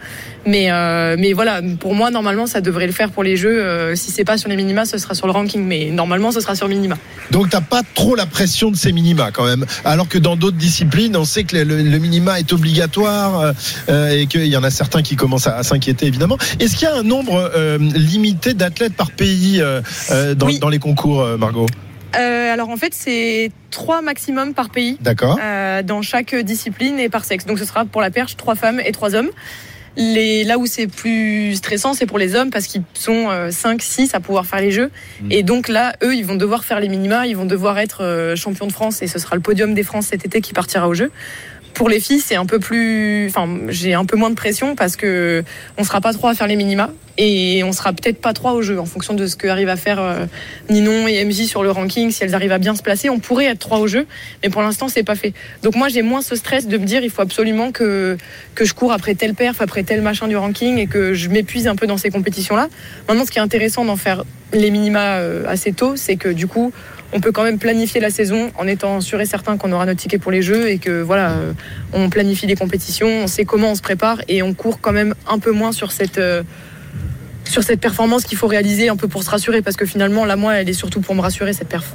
Mais, 0.46 0.70
euh, 0.70 1.16
mais 1.18 1.32
voilà, 1.32 1.60
pour 1.78 1.94
moi, 1.94 2.10
normalement, 2.10 2.46
ça 2.46 2.60
devrait 2.60 2.86
le 2.86 2.92
faire 2.92 3.10
pour 3.10 3.22
les 3.22 3.36
jeux. 3.36 3.62
Euh, 3.62 3.94
si 3.94 4.10
c'est 4.10 4.24
pas 4.24 4.36
sur 4.36 4.48
les 4.48 4.56
minima, 4.56 4.84
ce 4.84 4.98
sera 4.98 5.14
sur 5.14 5.26
le 5.26 5.32
ranking. 5.32 5.64
Mais 5.64 5.90
normalement, 5.90 6.32
ce 6.32 6.40
sera 6.40 6.54
sur 6.54 6.68
minima. 6.68 6.96
Donc 7.30 7.50
t'as 7.50 7.60
pas 7.60 7.82
trop 7.94 8.14
la 8.14 8.26
pression 8.26 8.70
de 8.70 8.76
ces 8.76 8.92
minima 8.92 9.30
quand 9.30 9.44
même. 9.44 9.64
Alors 9.84 10.08
que 10.08 10.18
dans 10.18 10.36
d'autres 10.36 10.56
disciplines, 10.56 11.16
on 11.16 11.24
sait 11.24 11.44
que 11.44 11.56
le, 11.56 11.98
minima 11.98 12.38
est 12.40 12.52
obligatoire 12.52 13.40
euh, 13.40 13.52
euh, 13.88 14.10
et 14.10 14.26
qu'il 14.26 14.46
y 14.46 14.56
en 14.56 14.64
a 14.64 14.70
certains 14.70 15.02
qui 15.02 15.16
commencent 15.16 15.46
à, 15.46 15.56
à 15.56 15.62
s'inquiéter 15.62 16.06
évidemment. 16.06 16.38
Est-ce 16.58 16.76
qu'il 16.76 16.88
y 16.88 16.90
a 16.90 16.96
un 16.96 17.02
nombre 17.02 17.50
limité 17.78 18.54
d'athlètes 18.54 18.94
par 18.94 19.10
pays 19.10 19.62
dans, 20.36 20.46
Oui. 20.46 20.58
dans 20.58 20.68
les 20.68 20.78
concours, 20.78 21.24
Margot? 21.38 21.66
Euh, 22.16 22.52
alors 22.52 22.70
en 22.70 22.76
fait, 22.76 22.94
c'est 22.94 23.50
trois 23.70 24.02
maximum 24.02 24.54
par 24.54 24.70
pays. 24.70 24.98
D'accord. 25.00 25.38
euh, 25.42 25.82
dans 25.82 26.02
chaque 26.02 26.34
discipline 26.34 26.98
et 26.98 27.08
par 27.08 27.24
sexe. 27.24 27.46
Donc 27.46 27.58
ce 27.58 27.64
sera 27.64 27.84
pour 27.84 28.00
la 28.00 28.10
perche 28.10 28.36
trois 28.36 28.54
femmes 28.54 28.80
et 28.84 28.92
trois 28.92 29.14
hommes. 29.14 29.30
Les, 29.96 30.44
là 30.44 30.56
où 30.56 30.66
c'est 30.66 30.86
plus 30.86 31.56
stressant, 31.56 31.94
c'est 31.94 32.06
pour 32.06 32.18
les 32.18 32.36
hommes 32.36 32.50
parce 32.50 32.66
qu'ils 32.66 32.82
sont 32.94 33.28
5, 33.50 33.82
6 33.82 34.14
à 34.14 34.20
pouvoir 34.20 34.46
faire 34.46 34.60
les 34.60 34.70
jeux. 34.70 34.90
Mm. 35.20 35.32
Et 35.32 35.42
donc 35.42 35.68
là, 35.68 35.94
eux, 36.02 36.14
ils 36.14 36.24
vont 36.24 36.36
devoir 36.36 36.64
faire 36.64 36.78
les 36.80 36.88
minima, 36.88 37.26
ils 37.26 37.36
vont 37.36 37.44
devoir 37.44 37.78
être 37.78 38.04
euh, 38.04 38.36
champions 38.36 38.66
de 38.66 38.72
France 38.72 39.02
et 39.02 39.08
ce 39.08 39.18
sera 39.18 39.34
le 39.34 39.42
podium 39.42 39.74
des 39.74 39.82
France 39.82 40.06
cet 40.06 40.24
été 40.24 40.40
qui 40.40 40.52
partira 40.52 40.88
au 40.88 40.94
jeu. 40.94 41.10
Pour 41.74 41.88
les 41.88 42.00
filles, 42.00 42.20
c'est 42.20 42.36
un 42.36 42.46
peu 42.46 42.58
plus, 42.58 43.28
enfin, 43.28 43.48
j'ai 43.68 43.94
un 43.94 44.04
peu 44.04 44.16
moins 44.16 44.30
de 44.30 44.34
pression 44.34 44.76
parce 44.76 44.96
que 44.96 45.44
on 45.78 45.84
sera 45.84 46.00
pas 46.00 46.12
trois 46.12 46.32
à 46.32 46.34
faire 46.34 46.46
les 46.46 46.56
minima 46.56 46.90
et 47.16 47.62
on 47.64 47.72
sera 47.72 47.92
peut-être 47.92 48.20
pas 48.20 48.32
trois 48.32 48.52
au 48.52 48.62
jeu 48.62 48.80
en 48.80 48.86
fonction 48.86 49.14
de 49.14 49.26
ce 49.26 49.36
que 49.36 49.46
arrivent 49.46 49.68
à 49.68 49.76
faire 49.76 50.00
euh, 50.00 50.26
Ninon 50.68 51.06
et 51.06 51.24
MJ 51.24 51.44
sur 51.46 51.62
le 51.62 51.70
ranking. 51.70 52.10
Si 52.10 52.24
elles 52.24 52.34
arrivent 52.34 52.52
à 52.52 52.58
bien 52.58 52.74
se 52.74 52.82
placer, 52.82 53.10
on 53.10 53.18
pourrait 53.18 53.46
être 53.46 53.58
trois 53.58 53.78
au 53.78 53.86
jeu, 53.86 54.06
mais 54.42 54.50
pour 54.50 54.62
l'instant, 54.62 54.88
c'est 54.88 55.02
pas 55.02 55.14
fait. 55.14 55.32
Donc 55.62 55.76
moi, 55.76 55.88
j'ai 55.88 56.02
moins 56.02 56.22
ce 56.22 56.34
stress 56.34 56.66
de 56.66 56.78
me 56.78 56.84
dire 56.84 57.02
il 57.02 57.10
faut 57.10 57.22
absolument 57.22 57.72
que 57.72 58.16
que 58.54 58.64
je 58.64 58.74
cours 58.74 58.92
après 58.92 59.14
tel 59.14 59.34
perf, 59.34 59.60
après 59.60 59.82
tel 59.82 60.02
machin 60.02 60.28
du 60.28 60.36
ranking 60.36 60.78
et 60.78 60.86
que 60.86 61.14
je 61.14 61.28
m'épuise 61.28 61.68
un 61.68 61.76
peu 61.76 61.86
dans 61.86 61.98
ces 61.98 62.10
compétitions-là. 62.10 62.68
Maintenant, 63.08 63.24
ce 63.24 63.30
qui 63.30 63.38
est 63.38 63.42
intéressant 63.42 63.84
d'en 63.84 63.96
faire 63.96 64.24
les 64.52 64.70
minima 64.70 65.18
euh, 65.18 65.44
assez 65.46 65.72
tôt, 65.72 65.96
c'est 65.96 66.16
que 66.16 66.28
du 66.28 66.46
coup, 66.46 66.72
on 67.12 67.20
peut 67.20 67.32
quand 67.32 67.42
même 67.42 67.58
planifier 67.58 68.00
la 68.00 68.10
saison 68.10 68.50
en 68.56 68.66
étant 68.66 69.00
sûr 69.00 69.20
et 69.20 69.26
certain 69.26 69.56
qu'on 69.56 69.72
aura 69.72 69.86
notre 69.86 70.00
ticket 70.00 70.18
pour 70.18 70.32
les 70.32 70.42
jeux 70.42 70.68
et 70.68 70.78
que 70.78 71.02
voilà, 71.02 71.32
euh, 71.32 71.52
on 71.92 72.08
planifie 72.08 72.46
les 72.46 72.56
compétitions, 72.56 73.08
on 73.08 73.26
sait 73.26 73.44
comment 73.44 73.72
on 73.72 73.74
se 73.74 73.82
prépare 73.82 74.20
et 74.28 74.42
on 74.42 74.54
court 74.54 74.80
quand 74.80 74.92
même 74.92 75.14
un 75.28 75.38
peu 75.38 75.50
moins 75.50 75.72
sur 75.72 75.92
cette 75.92 76.18
euh, 76.18 76.42
sur 77.44 77.64
cette 77.64 77.80
performance 77.80 78.24
qu'il 78.24 78.38
faut 78.38 78.46
réaliser 78.46 78.88
un 78.88 78.96
peu 78.96 79.08
pour 79.08 79.24
se 79.24 79.30
rassurer 79.30 79.60
parce 79.60 79.76
que 79.76 79.84
finalement 79.84 80.24
là 80.24 80.36
moi 80.36 80.54
elle 80.54 80.68
est 80.68 80.74
surtout 80.74 81.00
pour 81.00 81.14
me 81.14 81.20
rassurer 81.20 81.52
cette 81.52 81.68
perf. 81.68 81.94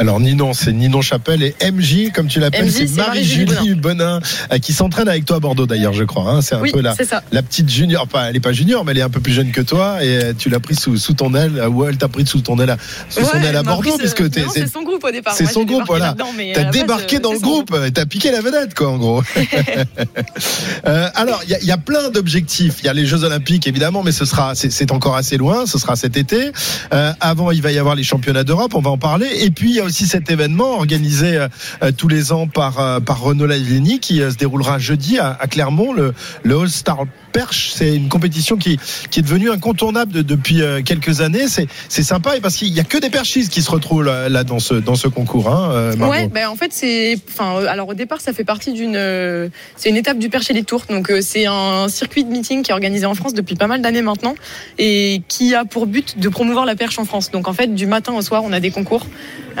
Alors 0.00 0.18
Ninon, 0.18 0.54
c'est 0.54 0.72
Ninon 0.72 1.02
Chapelle 1.02 1.42
et 1.42 1.54
MJ, 1.70 2.10
comme 2.14 2.26
tu 2.26 2.40
l'appelles, 2.40 2.72
c'est 2.72 2.90
Marie-Julie 2.96 3.74
Bonin, 3.74 4.20
euh, 4.50 4.58
qui 4.58 4.72
s'entraîne 4.72 5.08
avec 5.08 5.26
toi 5.26 5.36
à 5.36 5.40
Bordeaux 5.40 5.66
d'ailleurs, 5.66 5.92
je 5.92 6.04
crois. 6.04 6.30
hein. 6.32 6.40
C'est 6.40 6.54
un 6.54 6.60
Oui, 6.62 6.72
peu 6.72 6.80
la, 6.80 6.94
petite 7.42 7.68
junior, 7.68 8.08
pas, 8.08 8.30
elle 8.30 8.36
est 8.36 8.40
pas 8.40 8.52
junior, 8.54 8.82
mais 8.82 8.92
elle 8.92 8.98
est 8.98 9.02
un 9.02 9.10
peu 9.10 9.20
plus 9.20 9.34
jeune 9.34 9.52
que 9.52 9.60
toi 9.60 10.02
et 10.02 10.08
euh, 10.08 10.32
tu 10.36 10.48
l'as 10.48 10.58
pris 10.58 10.74
sous, 10.74 10.96
sous 10.96 11.12
ton 11.12 11.34
aile, 11.34 11.58
euh, 11.58 11.68
ou 11.68 11.84
elle 11.84 11.98
t'a 11.98 12.08
pris 12.08 12.26
sous 12.26 12.40
ton 12.40 12.58
aile, 12.58 12.70
à- 12.70 12.76
sous 13.10 13.22
son 13.26 13.36
aile 13.42 13.54
à 13.56 13.62
Bordeaux, 13.62 13.90
pris 13.90 13.98
puisque 13.98 14.32
c'est- 14.32 14.66
son 14.68 14.82
groupe 14.84 15.04
au 15.04 15.10
départ. 15.10 15.34
c'est 15.34 15.44
son 15.44 15.64
groupe, 15.64 15.84
voilà. 15.86 16.16
T'as 16.54 16.64
débarqué 16.70 17.18
dans 17.18 17.32
le 17.34 17.38
groupe, 17.38 17.76
t'as 17.92 18.06
piqué 18.06 18.30
la 18.32 18.40
vedette, 18.40 18.72
quoi, 18.74 18.88
en 18.88 18.96
gros. 18.98 19.22
Euh, 20.86 21.08
alors, 21.14 21.42
il 21.44 21.50
y, 21.50 21.54
a- 21.54 21.58
il 21.60 21.66
y 21.66 21.72
a 21.72 21.76
plein 21.76 22.08
d'objectifs. 22.10 22.76
Il 22.80 22.86
y 22.86 22.88
a 22.88 22.92
les 22.94 23.04
Jeux 23.04 23.24
Olympiques, 23.24 23.66
évidemment, 23.66 24.02
mais 24.02 24.12
ce 24.12 24.24
sera, 24.24 24.54
c'est 24.54 24.70
c'est 24.70 24.92
encore 24.92 25.14
assez 25.16 25.36
loin. 25.36 25.66
Ce 25.66 25.78
sera 25.78 25.94
cet 25.96 26.16
été. 26.16 26.52
Euh, 26.94 27.12
avant, 27.20 27.50
il 27.50 27.60
va 27.60 27.70
y 27.72 27.78
avoir 27.78 27.94
les 27.94 28.02
Championnats 28.02 28.44
d'Europe. 28.44 28.74
On 28.74 28.80
va 28.80 28.90
en 28.90 28.96
parler. 28.98 29.26
Et 29.40 29.50
puis, 29.50 29.70
il 29.70 29.76
y 29.76 29.80
a 29.80 29.84
aussi 29.90 30.06
cet 30.06 30.30
événement 30.30 30.74
organisé 30.76 31.36
euh, 31.36 31.48
euh, 31.82 31.90
tous 31.92 32.08
les 32.08 32.32
ans 32.32 32.46
par 32.46 32.78
euh, 32.80 33.00
par 33.00 33.20
Renaud 33.20 33.46
Lavillenie 33.46 33.98
qui 33.98 34.18
se 34.18 34.36
déroulera 34.36 34.78
jeudi 34.78 35.18
à, 35.18 35.34
Clermont, 35.50 35.92
le, 35.92 36.14
le 36.44 36.58
All 36.58 36.68
Star 36.70 37.04
Perche. 37.32 37.72
C'est 37.74 37.94
une 37.94 38.08
compétition 38.08 38.56
qui 38.56 38.78
qui 39.10 39.20
est 39.20 39.22
devenue 39.22 39.50
incontournable 39.50 40.12
de- 40.12 40.22
depuis 40.22 40.62
quelques 40.84 41.20
années. 41.20 41.46
C'est 41.48 42.02
sympa 42.02 42.36
et 42.36 42.40
parce 42.40 42.56
qu'il 42.56 42.68
y 42.68 42.80
a 42.80 42.84
que 42.84 42.98
des 42.98 43.10
perchistes 43.10 43.52
qui 43.52 43.62
se 43.62 43.70
retrouvent 43.70 44.04
là, 44.04 44.44
dans 44.44 44.58
ce 44.60 44.74
dans 44.74 44.94
ce 44.94 45.08
concours. 45.08 45.48
Hein. 45.48 45.92
Ouais, 45.98 46.28
ben 46.28 46.48
en 46.48 46.56
fait 46.56 46.72
c'est, 46.72 47.18
enfin, 47.28 47.64
alors 47.66 47.88
au 47.88 47.94
départ 47.94 48.20
ça 48.20 48.32
fait 48.32 48.44
partie 48.44 48.72
d'une, 48.72 48.94
c'est 49.76 49.90
une 49.90 49.96
étape 49.96 50.18
du 50.18 50.28
Perche 50.28 50.50
Elite 50.50 50.66
Tour, 50.66 50.84
donc 50.88 51.10
euh, 51.10 51.20
c'est 51.20 51.46
un 51.46 51.88
circuit 51.88 52.24
de 52.24 52.30
meeting 52.30 52.62
qui 52.62 52.70
est 52.70 52.74
organisé 52.74 53.06
en 53.06 53.14
France 53.14 53.34
depuis 53.34 53.56
pas 53.56 53.66
mal 53.66 53.82
d'années 53.82 54.02
maintenant 54.02 54.34
et 54.78 55.22
qui 55.28 55.54
a 55.54 55.64
pour 55.64 55.86
but 55.86 56.18
de 56.18 56.28
promouvoir 56.28 56.64
la 56.64 56.76
perche 56.76 56.98
en 56.98 57.04
France. 57.04 57.30
Donc 57.30 57.48
en 57.48 57.52
fait 57.52 57.74
du 57.74 57.86
matin 57.86 58.12
au 58.14 58.22
soir 58.22 58.42
on 58.44 58.52
a 58.52 58.60
des 58.60 58.70
concours. 58.70 59.06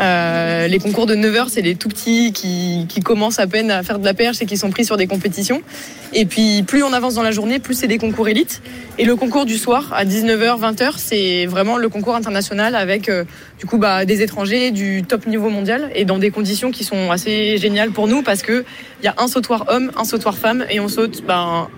Euh, 0.00 0.66
les 0.66 0.78
concours 0.78 1.04
de 1.04 1.14
9h 1.14 1.48
c'est 1.48 1.60
les 1.60 1.74
tout 1.74 1.88
petits 1.88 2.32
qui, 2.32 2.86
qui 2.88 3.00
commencent 3.00 3.38
à 3.38 3.46
peine 3.46 3.70
à 3.70 3.82
faire 3.82 3.98
de 3.98 4.04
la 4.04 4.14
perche 4.14 4.40
et 4.40 4.46
qui 4.46 4.56
sont 4.56 4.70
pris 4.70 4.84
sur 4.84 4.96
des 4.96 5.06
compétitions. 5.06 5.60
Et 6.14 6.24
puis 6.24 6.62
plus 6.62 6.82
on 6.82 6.92
avance 6.92 7.14
dans 7.14 7.22
la 7.22 7.32
journée, 7.32 7.58
plus 7.58 7.74
c'est 7.74 7.86
des 7.86 7.98
concours 7.98 8.28
élites. 8.28 8.62
Et 8.98 9.04
le 9.04 9.14
concours 9.14 9.44
du 9.44 9.58
soir 9.58 9.92
à 9.94 10.04
19h, 10.04 10.58
20h, 10.58 10.94
c'est 10.96 11.46
vraiment 11.46 11.76
le 11.76 11.88
concours 11.88 12.14
international 12.14 12.74
avec 12.74 13.08
euh, 13.08 13.24
du 13.58 13.66
coup 13.66 13.78
bah, 13.78 14.04
des 14.04 14.22
étrangers 14.22 14.70
du 14.70 15.02
top 15.02 15.26
niveau 15.26 15.50
mondial 15.50 15.90
et 15.94 16.04
dans 16.04 16.18
des 16.18 16.30
conditions 16.30 16.70
qui 16.70 16.84
sont 16.84 17.10
assez 17.10 17.58
géniales 17.58 17.90
pour 17.90 18.08
nous 18.08 18.22
parce 18.22 18.42
que 18.42 18.64
il 19.02 19.04
y 19.04 19.08
a 19.08 19.14
un 19.18 19.28
sautoir 19.28 19.66
homme, 19.68 19.92
un 19.96 20.04
sautoir 20.04 20.36
femme 20.36 20.64
et 20.70 20.80
on 20.80 20.88
saute 20.88 21.22
ben, 21.26 21.68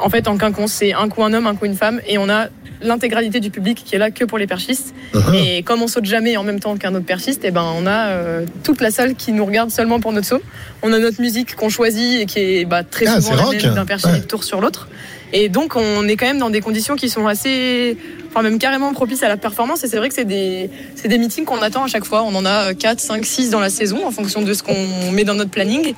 En 0.00 0.08
fait, 0.10 0.26
en 0.28 0.36
quinconce, 0.36 0.72
c'est 0.72 0.92
un 0.94 1.08
coup 1.08 1.22
un 1.22 1.32
homme, 1.32 1.46
un 1.46 1.54
coup 1.54 1.66
une 1.66 1.76
femme, 1.76 2.00
et 2.06 2.18
on 2.18 2.28
a 2.28 2.46
l'intégralité 2.80 3.38
du 3.38 3.50
public 3.50 3.82
qui 3.84 3.94
est 3.94 3.98
là 3.98 4.10
que 4.10 4.24
pour 4.24 4.38
les 4.38 4.46
perchistes. 4.48 4.92
Uh-huh. 5.14 5.34
Et 5.34 5.62
comme 5.62 5.82
on 5.82 5.86
saute 5.86 6.04
jamais 6.04 6.36
en 6.36 6.42
même 6.42 6.58
temps 6.58 6.76
qu'un 6.76 6.94
autre 6.94 7.04
perchiste, 7.06 7.44
et 7.44 7.50
ben 7.52 7.64
on 7.76 7.86
a 7.86 8.08
euh, 8.08 8.44
toute 8.64 8.80
la 8.80 8.90
salle 8.90 9.14
qui 9.14 9.30
nous 9.32 9.44
regarde 9.44 9.70
seulement 9.70 10.00
pour 10.00 10.12
notre 10.12 10.26
saut. 10.26 10.42
On 10.82 10.92
a 10.92 10.98
notre 10.98 11.20
musique 11.20 11.54
qu'on 11.54 11.68
choisit 11.68 12.22
et 12.22 12.26
qui 12.26 12.40
est 12.40 12.64
bah, 12.64 12.82
très 12.82 13.06
Ah, 13.06 13.20
souvent 13.20 13.52
la 13.52 13.58
même 13.58 13.74
d'un 13.74 13.84
perchiste 13.86 14.12
Ouais. 14.12 14.20
tour 14.22 14.42
sur 14.42 14.60
l'autre. 14.60 14.88
Et 15.32 15.48
donc 15.48 15.76
on 15.76 16.06
est 16.08 16.16
quand 16.16 16.26
même 16.26 16.38
dans 16.38 16.50
des 16.50 16.60
conditions 16.60 16.96
qui 16.96 17.08
sont 17.08 17.26
assez, 17.26 17.96
enfin 18.28 18.42
même 18.42 18.58
carrément 18.58 18.92
propices 18.92 19.22
à 19.22 19.28
la 19.28 19.36
performance. 19.36 19.84
Et 19.84 19.88
c'est 19.88 19.96
vrai 19.96 20.08
que 20.08 20.14
c'est 20.14 20.24
des, 20.26 20.68
c'est 20.96 21.08
des 21.08 21.18
meetings 21.18 21.44
qu'on 21.44 21.62
attend 21.62 21.84
à 21.84 21.86
chaque 21.86 22.04
fois. 22.04 22.22
On 22.24 22.34
en 22.34 22.44
a 22.44 22.74
4, 22.74 22.98
5, 23.00 23.24
6 23.24 23.50
dans 23.50 23.60
la 23.60 23.70
saison 23.70 24.06
en 24.06 24.10
fonction 24.10 24.42
de 24.42 24.52
ce 24.52 24.62
qu'on 24.62 25.12
met 25.12 25.24
dans 25.24 25.34
notre 25.34 25.50
planning. 25.50 25.94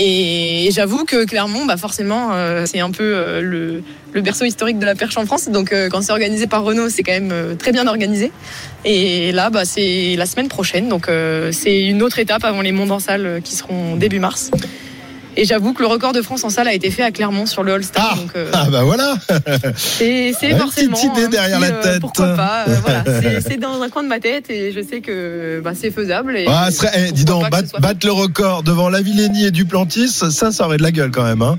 Et 0.00 0.68
j'avoue 0.70 1.04
que 1.04 1.24
Clermont, 1.24 1.66
bah 1.66 1.76
forcément, 1.76 2.28
euh, 2.32 2.66
c'est 2.66 2.78
un 2.78 2.92
peu 2.92 3.02
euh, 3.16 3.40
le, 3.40 4.20
berceau 4.20 4.44
historique 4.44 4.78
de 4.78 4.86
la 4.86 4.94
perche 4.94 5.16
en 5.16 5.26
France. 5.26 5.48
Donc 5.48 5.72
euh, 5.72 5.88
quand 5.88 6.02
c'est 6.02 6.12
organisé 6.12 6.46
par 6.46 6.62
Renault, 6.62 6.88
c'est 6.88 7.02
quand 7.02 7.12
même 7.12 7.56
très 7.56 7.72
bien 7.72 7.88
organisé. 7.88 8.30
Et 8.84 9.32
là, 9.32 9.50
bah, 9.50 9.64
c'est 9.64 10.14
la 10.16 10.26
semaine 10.26 10.46
prochaine. 10.46 10.88
Donc 10.88 11.10
c'est 11.50 11.80
une 11.80 12.02
autre 12.02 12.20
étape 12.20 12.44
avant 12.44 12.60
les 12.60 12.72
mondes 12.72 12.92
en 12.92 13.00
salle 13.00 13.40
qui 13.42 13.56
seront 13.56 13.96
début 13.96 14.20
mars. 14.20 14.52
Et 15.40 15.44
j'avoue 15.44 15.72
que 15.72 15.82
le 15.82 15.86
record 15.86 16.12
de 16.12 16.20
France 16.20 16.42
en 16.42 16.50
salle 16.50 16.66
a 16.66 16.74
été 16.74 16.90
fait 16.90 17.04
à 17.04 17.12
Clermont 17.12 17.46
sur 17.46 17.62
le 17.62 17.74
All-Star. 17.74 18.18
Ah, 18.18 18.36
euh, 18.36 18.50
ah 18.52 18.66
bah 18.72 18.82
voilà. 18.82 19.14
c'est 19.76 20.32
forcément 20.58 20.96
petite 20.96 21.16
idée 21.16 21.28
derrière 21.28 21.60
petit, 21.60 21.70
la 21.70 21.76
euh, 21.76 21.82
tête. 21.82 22.00
pourquoi 22.00 22.34
pas 22.34 22.64
euh, 22.66 22.74
voilà, 22.84 23.04
c'est- 23.40 23.56
dans 23.56 23.80
un 23.80 23.88
coin 23.88 24.02
de 24.02 24.08
ma 24.08 24.18
tête 24.18 24.50
et 24.50 24.72
je 24.72 24.80
sais 24.80 25.00
que 25.00 25.60
bah, 25.62 25.72
c'est 25.80 25.92
faisable. 25.92 26.36
Et 26.36 26.46
Ah, 26.48 26.70
serait- 26.72 27.06
eh, 27.08 27.12
dis 27.12 27.24
donc, 27.24 27.48
battre, 27.50 28.00
le 28.04 28.10
record 28.12 28.64
devant 28.64 28.88
la 28.88 29.00
Villénie 29.00 29.46
et 29.46 29.50
Duplantis, 29.52 30.08
ça, 30.08 30.50
ça 30.50 30.66
aurait 30.66 30.76
de 30.78 30.82
la 30.82 30.90
gueule 30.90 31.12
quand 31.12 31.22
même. 31.24 31.42
Hein. 31.42 31.58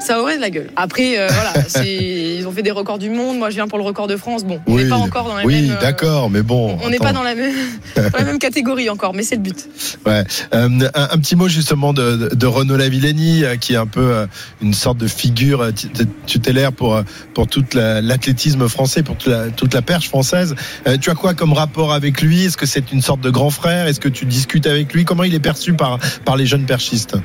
Ça 0.00 0.20
aurait 0.22 0.36
de 0.36 0.40
la 0.40 0.50
gueule. 0.50 0.70
Après, 0.76 1.18
euh, 1.18 1.26
voilà, 1.28 1.52
ils 1.84 2.46
ont 2.46 2.52
fait 2.52 2.62
des 2.62 2.70
records 2.70 2.98
du 2.98 3.10
monde. 3.10 3.36
Moi, 3.38 3.50
je 3.50 3.56
viens 3.56 3.66
pour 3.68 3.78
le 3.78 3.84
record 3.84 4.06
de 4.06 4.16
France. 4.16 4.44
Bon, 4.44 4.60
on 4.66 4.76
n'est 4.76 4.84
Oui, 4.84 4.88
pas 4.88 4.96
encore 4.96 5.24
dans 5.28 5.34
la 5.36 5.44
oui, 5.44 5.62
même. 5.62 5.76
euh, 5.76 5.80
d'accord, 5.80 6.30
mais 6.30 6.42
bon. 6.42 6.78
On 6.82 6.88
n'est 6.88 6.98
pas 6.98 7.12
dans 7.12 7.22
la 7.24 7.34
même, 7.34 7.52
dans 7.96 8.18
la 8.18 8.24
même 8.24 8.38
catégorie 8.38 8.88
encore, 8.90 9.12
mais 9.12 9.22
c'est 9.24 9.34
le 9.36 9.42
but. 9.42 9.68
Ouais. 10.06 10.24
Euh, 10.54 10.68
un, 10.94 11.08
un 11.10 11.18
petit 11.18 11.34
mot 11.36 11.48
justement 11.48 11.92
de, 11.92 12.30
de 12.32 12.46
Renaud 12.46 12.76
Lavillenie, 12.76 13.44
euh, 13.44 13.56
qui 13.56 13.72
est 13.74 13.76
un 13.76 13.86
peu 13.86 14.26
une 14.62 14.72
sorte 14.72 14.98
de 14.98 15.08
figure 15.08 15.72
tu- 15.74 15.88
tutélaire 16.26 16.72
pour 16.72 17.02
pour 17.34 17.46
toute 17.48 17.74
la- 17.74 18.00
l'athlétisme 18.00 18.68
français, 18.68 19.02
pour 19.02 19.16
toute 19.16 19.32
la, 19.32 19.48
toute 19.48 19.74
la 19.74 19.82
perche 19.82 20.08
française. 20.08 20.54
Euh, 20.86 20.96
tu 20.96 21.10
as 21.10 21.14
quoi 21.14 21.34
comme 21.34 21.52
rapport 21.52 21.92
avec 21.92 22.22
lui? 22.22 22.44
Est-ce 22.44 22.56
que 22.56 22.66
c'est 22.66 22.92
une 22.92 23.02
sorte 23.02 23.20
de 23.20 23.30
grand 23.30 23.50
frère? 23.50 23.86
Est-ce 23.88 24.00
que 24.00 24.08
tu 24.08 24.24
discutes 24.26 24.66
avec 24.66 24.92
lui? 24.94 25.04
Comment 25.04 25.24
il 25.24 25.34
est 25.34 25.40
perçu 25.40 25.72
par 25.74 25.98
par 26.24 26.36
les 26.36 26.46
jeunes 26.46 26.66
perchistes? 26.66 27.16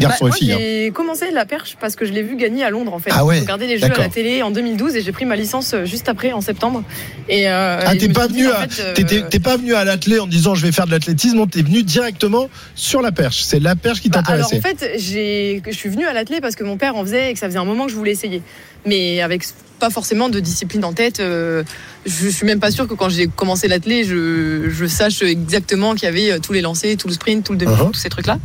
Garçons 0.00 0.24
Bah, 0.24 0.28
et 0.28 0.30
moi, 0.30 0.36
filles. 0.36 0.52
hein. 0.52 0.56
j'ai 0.58 0.90
commencé 0.92 1.30
la 1.30 1.44
perche 1.46 1.76
parce 1.80 1.96
que 1.96 2.04
je 2.04 2.12
l'ai 2.12 2.22
vu 2.22 2.36
gagner 2.36 2.64
à 2.64 2.70
Londres 2.70 2.92
en 2.94 2.98
fait. 2.98 3.10
Ah 3.12 3.24
ouais, 3.24 3.36
J'ai 3.36 3.40
regardé 3.42 3.66
les 3.66 3.78
jeux 3.78 3.84
à 3.92 3.96
la 3.98 4.08
télé 4.08 4.42
en 4.42 4.50
2012 4.50 4.94
et 4.96 5.02
j'ai 5.02 5.12
pris 5.12 5.24
ma 5.24 5.36
licence 5.36 5.72
euh, 5.74 5.84
juste 5.84 6.08
après 6.08 6.32
en 6.32 6.40
septembre. 6.40 6.82
Et 7.28 7.48
euh, 7.48 7.80
Ah, 7.84 7.96
t'es 7.96 8.08
pas 8.08 8.26
venu 8.26 8.46
en 8.48 8.52
à- 8.52 8.68
fait, 8.68 8.82
euh, 9.02 9.22
T'es- 9.30 9.40
pas 9.40 9.56
venu 9.56 9.74
à 9.74 9.84
l'athlé 9.84 10.18
en 10.18 10.26
disant 10.26 10.54
je 10.54 10.62
vais 10.66 10.72
faire 10.72 10.86
de 10.86 10.90
l'athlétisme, 10.90 11.36
non, 11.36 11.46
t'es 11.46 11.62
venu 11.62 11.82
directement 11.82 12.48
sur 12.74 13.00
la 13.02 13.12
perche. 13.12 13.42
C'est 13.42 13.60
la 13.60 13.76
perche 13.76 14.00
qui 14.00 14.08
Bah, 14.08 14.22
alors 14.26 14.48
t'intéressait. 14.48 14.58
en 14.58 14.76
fait, 14.88 14.98
j'ai, 14.98 15.62
je 15.66 15.72
suis 15.76 15.88
venue 15.88 16.06
à 16.06 16.12
l'athlé 16.12 16.40
parce 16.40 16.56
que 16.56 16.64
mon 16.64 16.76
père 16.76 16.96
en 16.96 17.02
faisait 17.04 17.30
et 17.30 17.32
que 17.32 17.38
ça 17.38 17.46
faisait 17.46 17.58
un 17.58 17.64
moment 17.64 17.86
que 17.86 17.90
je 17.92 17.96
voulais 17.96 18.12
essayer. 18.12 18.42
Mais 18.86 19.20
avec 19.20 19.42
pas 19.78 19.90
forcément 19.90 20.28
de 20.30 20.40
discipline 20.40 20.84
en 20.86 20.92
tête. 20.94 21.20
euh, 21.20 21.62
je 22.06 22.28
suis 22.28 22.46
même 22.46 22.60
pas 22.60 22.70
sûre 22.70 22.86
que 22.88 22.94
quand 22.94 23.10
j'ai 23.10 23.26
commencé 23.26 23.68
l'athlé, 23.68 24.04
je, 24.04 24.70
je 24.70 24.86
sache 24.86 25.20
exactement 25.22 25.94
qu'il 25.94 26.04
y 26.04 26.06
avait 26.06 26.38
tous 26.40 26.52
les 26.54 26.62
lancers, 26.62 26.96
tout 26.96 27.08
le 27.08 27.14
sprint, 27.14 27.44
tout 27.44 27.52
le 27.52 27.58
demi 27.58 27.72
Uh-huh. 27.72 27.90
tous 27.90 27.98
ces 27.98 28.08
trucs-là. 28.08 28.38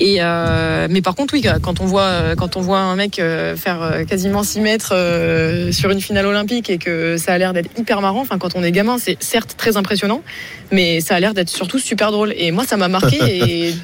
Et 0.00 0.16
euh, 0.20 0.88
mais 0.90 1.02
par 1.02 1.14
contre, 1.14 1.34
oui, 1.34 1.44
quand 1.62 1.80
on 1.80 1.84
voit 1.84 2.34
quand 2.36 2.56
on 2.56 2.62
voit 2.62 2.78
un 2.78 2.96
mec 2.96 3.18
euh, 3.18 3.54
faire 3.54 3.82
euh, 3.82 4.04
quasiment 4.04 4.42
6 4.42 4.60
mètres 4.60 4.94
sur 5.72 5.90
une 5.90 6.00
finale 6.00 6.26
olympique 6.26 6.70
et 6.70 6.78
que 6.78 7.18
ça 7.18 7.34
a 7.34 7.38
l'air 7.38 7.52
d'être 7.52 7.70
hyper 7.78 8.00
marrant. 8.00 8.22
Enfin, 8.22 8.38
quand 8.38 8.56
on 8.56 8.62
est 8.62 8.72
gamin, 8.72 8.96
c'est 8.98 9.22
certes 9.22 9.54
très 9.58 9.76
impressionnant, 9.76 10.22
mais 10.72 11.00
ça 11.00 11.16
a 11.16 11.20
l'air 11.20 11.34
d'être 11.34 11.50
surtout 11.50 11.78
super 11.78 12.12
drôle. 12.12 12.32
Et 12.36 12.50
moi, 12.50 12.64
ça 12.64 12.78
m'a 12.78 12.88
marqué. 12.88 13.18
et 13.68 13.74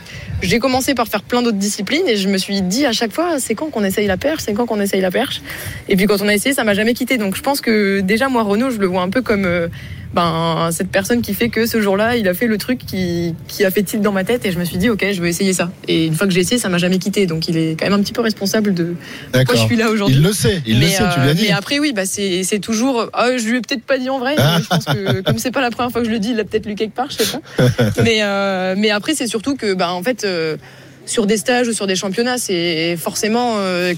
j'ai 0.42 0.58
commencé 0.58 0.94
par 0.94 1.06
faire 1.06 1.22
plein 1.22 1.42
d'autres 1.42 1.56
disciplines 1.56 2.06
et 2.06 2.16
je 2.16 2.28
me 2.28 2.38
suis 2.38 2.62
dit 2.62 2.86
à 2.86 2.92
chaque 2.92 3.12
fois, 3.12 3.38
c'est 3.38 3.54
quand 3.54 3.70
qu'on 3.70 3.84
essaye 3.84 4.06
la 4.06 4.16
perche, 4.16 4.42
c'est 4.44 4.52
quand 4.52 4.66
qu'on 4.66 4.80
essaye 4.80 5.00
la 5.00 5.10
perche? 5.10 5.40
Et 5.88 5.96
puis 5.96 6.06
quand 6.06 6.20
on 6.20 6.28
a 6.28 6.34
essayé, 6.34 6.54
ça 6.54 6.64
m'a 6.64 6.74
jamais 6.74 6.94
quitté. 6.94 7.18
Donc 7.18 7.36
je 7.36 7.42
pense 7.42 7.60
que 7.60 8.00
déjà 8.00 8.28
moi, 8.28 8.42
Renaud, 8.42 8.70
je 8.70 8.78
le 8.78 8.86
vois 8.86 9.02
un 9.02 9.10
peu 9.10 9.22
comme 9.22 9.44
euh, 9.44 9.68
ben, 10.14 10.70
cette 10.72 10.90
personne 10.90 11.22
qui 11.22 11.34
fait 11.34 11.48
que 11.48 11.66
ce 11.66 11.80
jour-là, 11.80 12.16
il 12.16 12.28
a 12.28 12.34
fait 12.34 12.46
le 12.46 12.58
truc 12.58 12.78
qui, 12.78 13.34
qui 13.48 13.64
a 13.64 13.70
fait 13.70 13.82
tilt 13.82 14.02
dans 14.02 14.12
ma 14.12 14.24
tête 14.24 14.44
et 14.46 14.52
je 14.52 14.58
me 14.58 14.64
suis 14.64 14.78
dit, 14.78 14.88
ok, 14.90 15.04
je 15.12 15.20
veux 15.20 15.28
essayer 15.28 15.52
ça. 15.52 15.70
Et 15.88 16.06
une 16.06 16.14
fois 16.14 16.26
que 16.26 16.32
j'ai 16.32 16.40
essayé, 16.40 16.58
ça 16.58 16.68
m'a 16.68 16.78
jamais 16.78 16.98
quitté. 16.98 17.26
Donc 17.26 17.48
il 17.48 17.56
est 17.56 17.78
quand 17.78 17.86
même 17.86 17.98
un 17.98 18.02
petit 18.02 18.12
peu 18.12 18.22
responsable 18.22 18.74
de 18.74 18.94
pourquoi 19.32 19.54
je 19.54 19.62
suis 19.62 19.76
là 19.76 19.90
aujourd'hui. 19.90 20.16
Il 20.16 20.22
le 20.22 20.32
sait, 20.32 20.62
il 20.66 20.80
le 20.80 20.86
sait, 20.86 21.04
tu 21.14 21.20
lui 21.20 21.28
euh, 21.28 21.34
dit. 21.34 21.44
mais 21.48 21.52
après, 21.52 21.78
oui, 21.78 21.92
bah, 21.92 22.06
c'est 22.06 22.58
toujours. 22.60 23.10
Ah, 23.12 23.36
je 23.36 23.46
lui 23.46 23.58
ai 23.58 23.60
peut-être 23.60 23.84
pas 23.84 23.98
dit 23.98 24.10
en 24.10 24.18
vrai. 24.18 24.34
mais 24.36 24.62
je 24.62 24.66
pense 24.68 24.84
que 24.84 25.20
comme 25.24 25.38
c'est 25.38 25.50
pas 25.50 25.60
la 25.60 25.70
première 25.70 25.90
fois 25.90 26.00
que 26.00 26.06
je 26.06 26.12
le 26.12 26.18
dis, 26.18 26.30
il 26.30 26.40
a 26.40 26.44
peut-être 26.44 26.66
lu 26.66 26.74
quelque 26.74 26.94
part, 26.94 27.10
je 27.10 27.22
sais 27.24 27.38
pas. 27.38 28.02
mais, 28.02 28.18
euh, 28.22 28.74
mais 28.76 28.90
après, 28.90 29.14
c'est 29.14 29.26
surtout 29.26 29.56
que, 29.56 29.74
bah, 29.74 29.92
en 29.92 30.02
fait, 30.02 30.24
euh, 30.24 30.56
sur 31.04 31.26
des 31.26 31.36
stages 31.36 31.68
ou 31.68 31.72
sur 31.72 31.86
des 31.86 31.96
championnats, 31.96 32.38
c'est 32.38 32.96
forcément. 32.96 33.54
euh, 33.58 33.94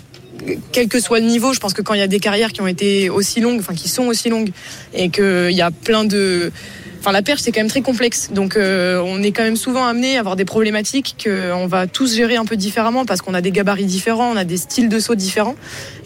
quel 0.72 0.88
que 0.88 1.00
soit 1.00 1.20
le 1.20 1.26
niveau, 1.26 1.52
je 1.52 1.60
pense 1.60 1.74
que 1.74 1.82
quand 1.82 1.94
il 1.94 2.00
y 2.00 2.02
a 2.02 2.08
des 2.08 2.20
carrières 2.20 2.52
qui 2.52 2.60
ont 2.60 2.66
été 2.66 3.10
aussi 3.10 3.40
longues, 3.40 3.60
enfin 3.60 3.74
qui 3.74 3.88
sont 3.88 4.06
aussi 4.06 4.28
longues, 4.28 4.50
et 4.94 5.10
qu'il 5.10 5.52
y 5.52 5.62
a 5.62 5.70
plein 5.70 6.04
de, 6.04 6.52
Enfin, 7.00 7.12
la 7.12 7.22
perche, 7.22 7.42
c'est 7.42 7.52
quand 7.52 7.60
même 7.60 7.70
très 7.70 7.80
complexe. 7.80 8.30
Donc, 8.32 8.56
euh, 8.56 9.00
on 9.04 9.22
est 9.22 9.30
quand 9.30 9.44
même 9.44 9.56
souvent 9.56 9.86
amené 9.86 10.16
à 10.16 10.20
avoir 10.20 10.34
des 10.34 10.44
problématiques 10.44 11.16
qu'on 11.24 11.66
va 11.66 11.86
tous 11.86 12.16
gérer 12.16 12.36
un 12.36 12.44
peu 12.44 12.56
différemment 12.56 13.04
parce 13.04 13.22
qu'on 13.22 13.34
a 13.34 13.40
des 13.40 13.52
gabarits 13.52 13.84
différents, 13.84 14.32
on 14.32 14.36
a 14.36 14.44
des 14.44 14.56
styles 14.56 14.88
de 14.88 14.98
saut 14.98 15.14
différents. 15.14 15.54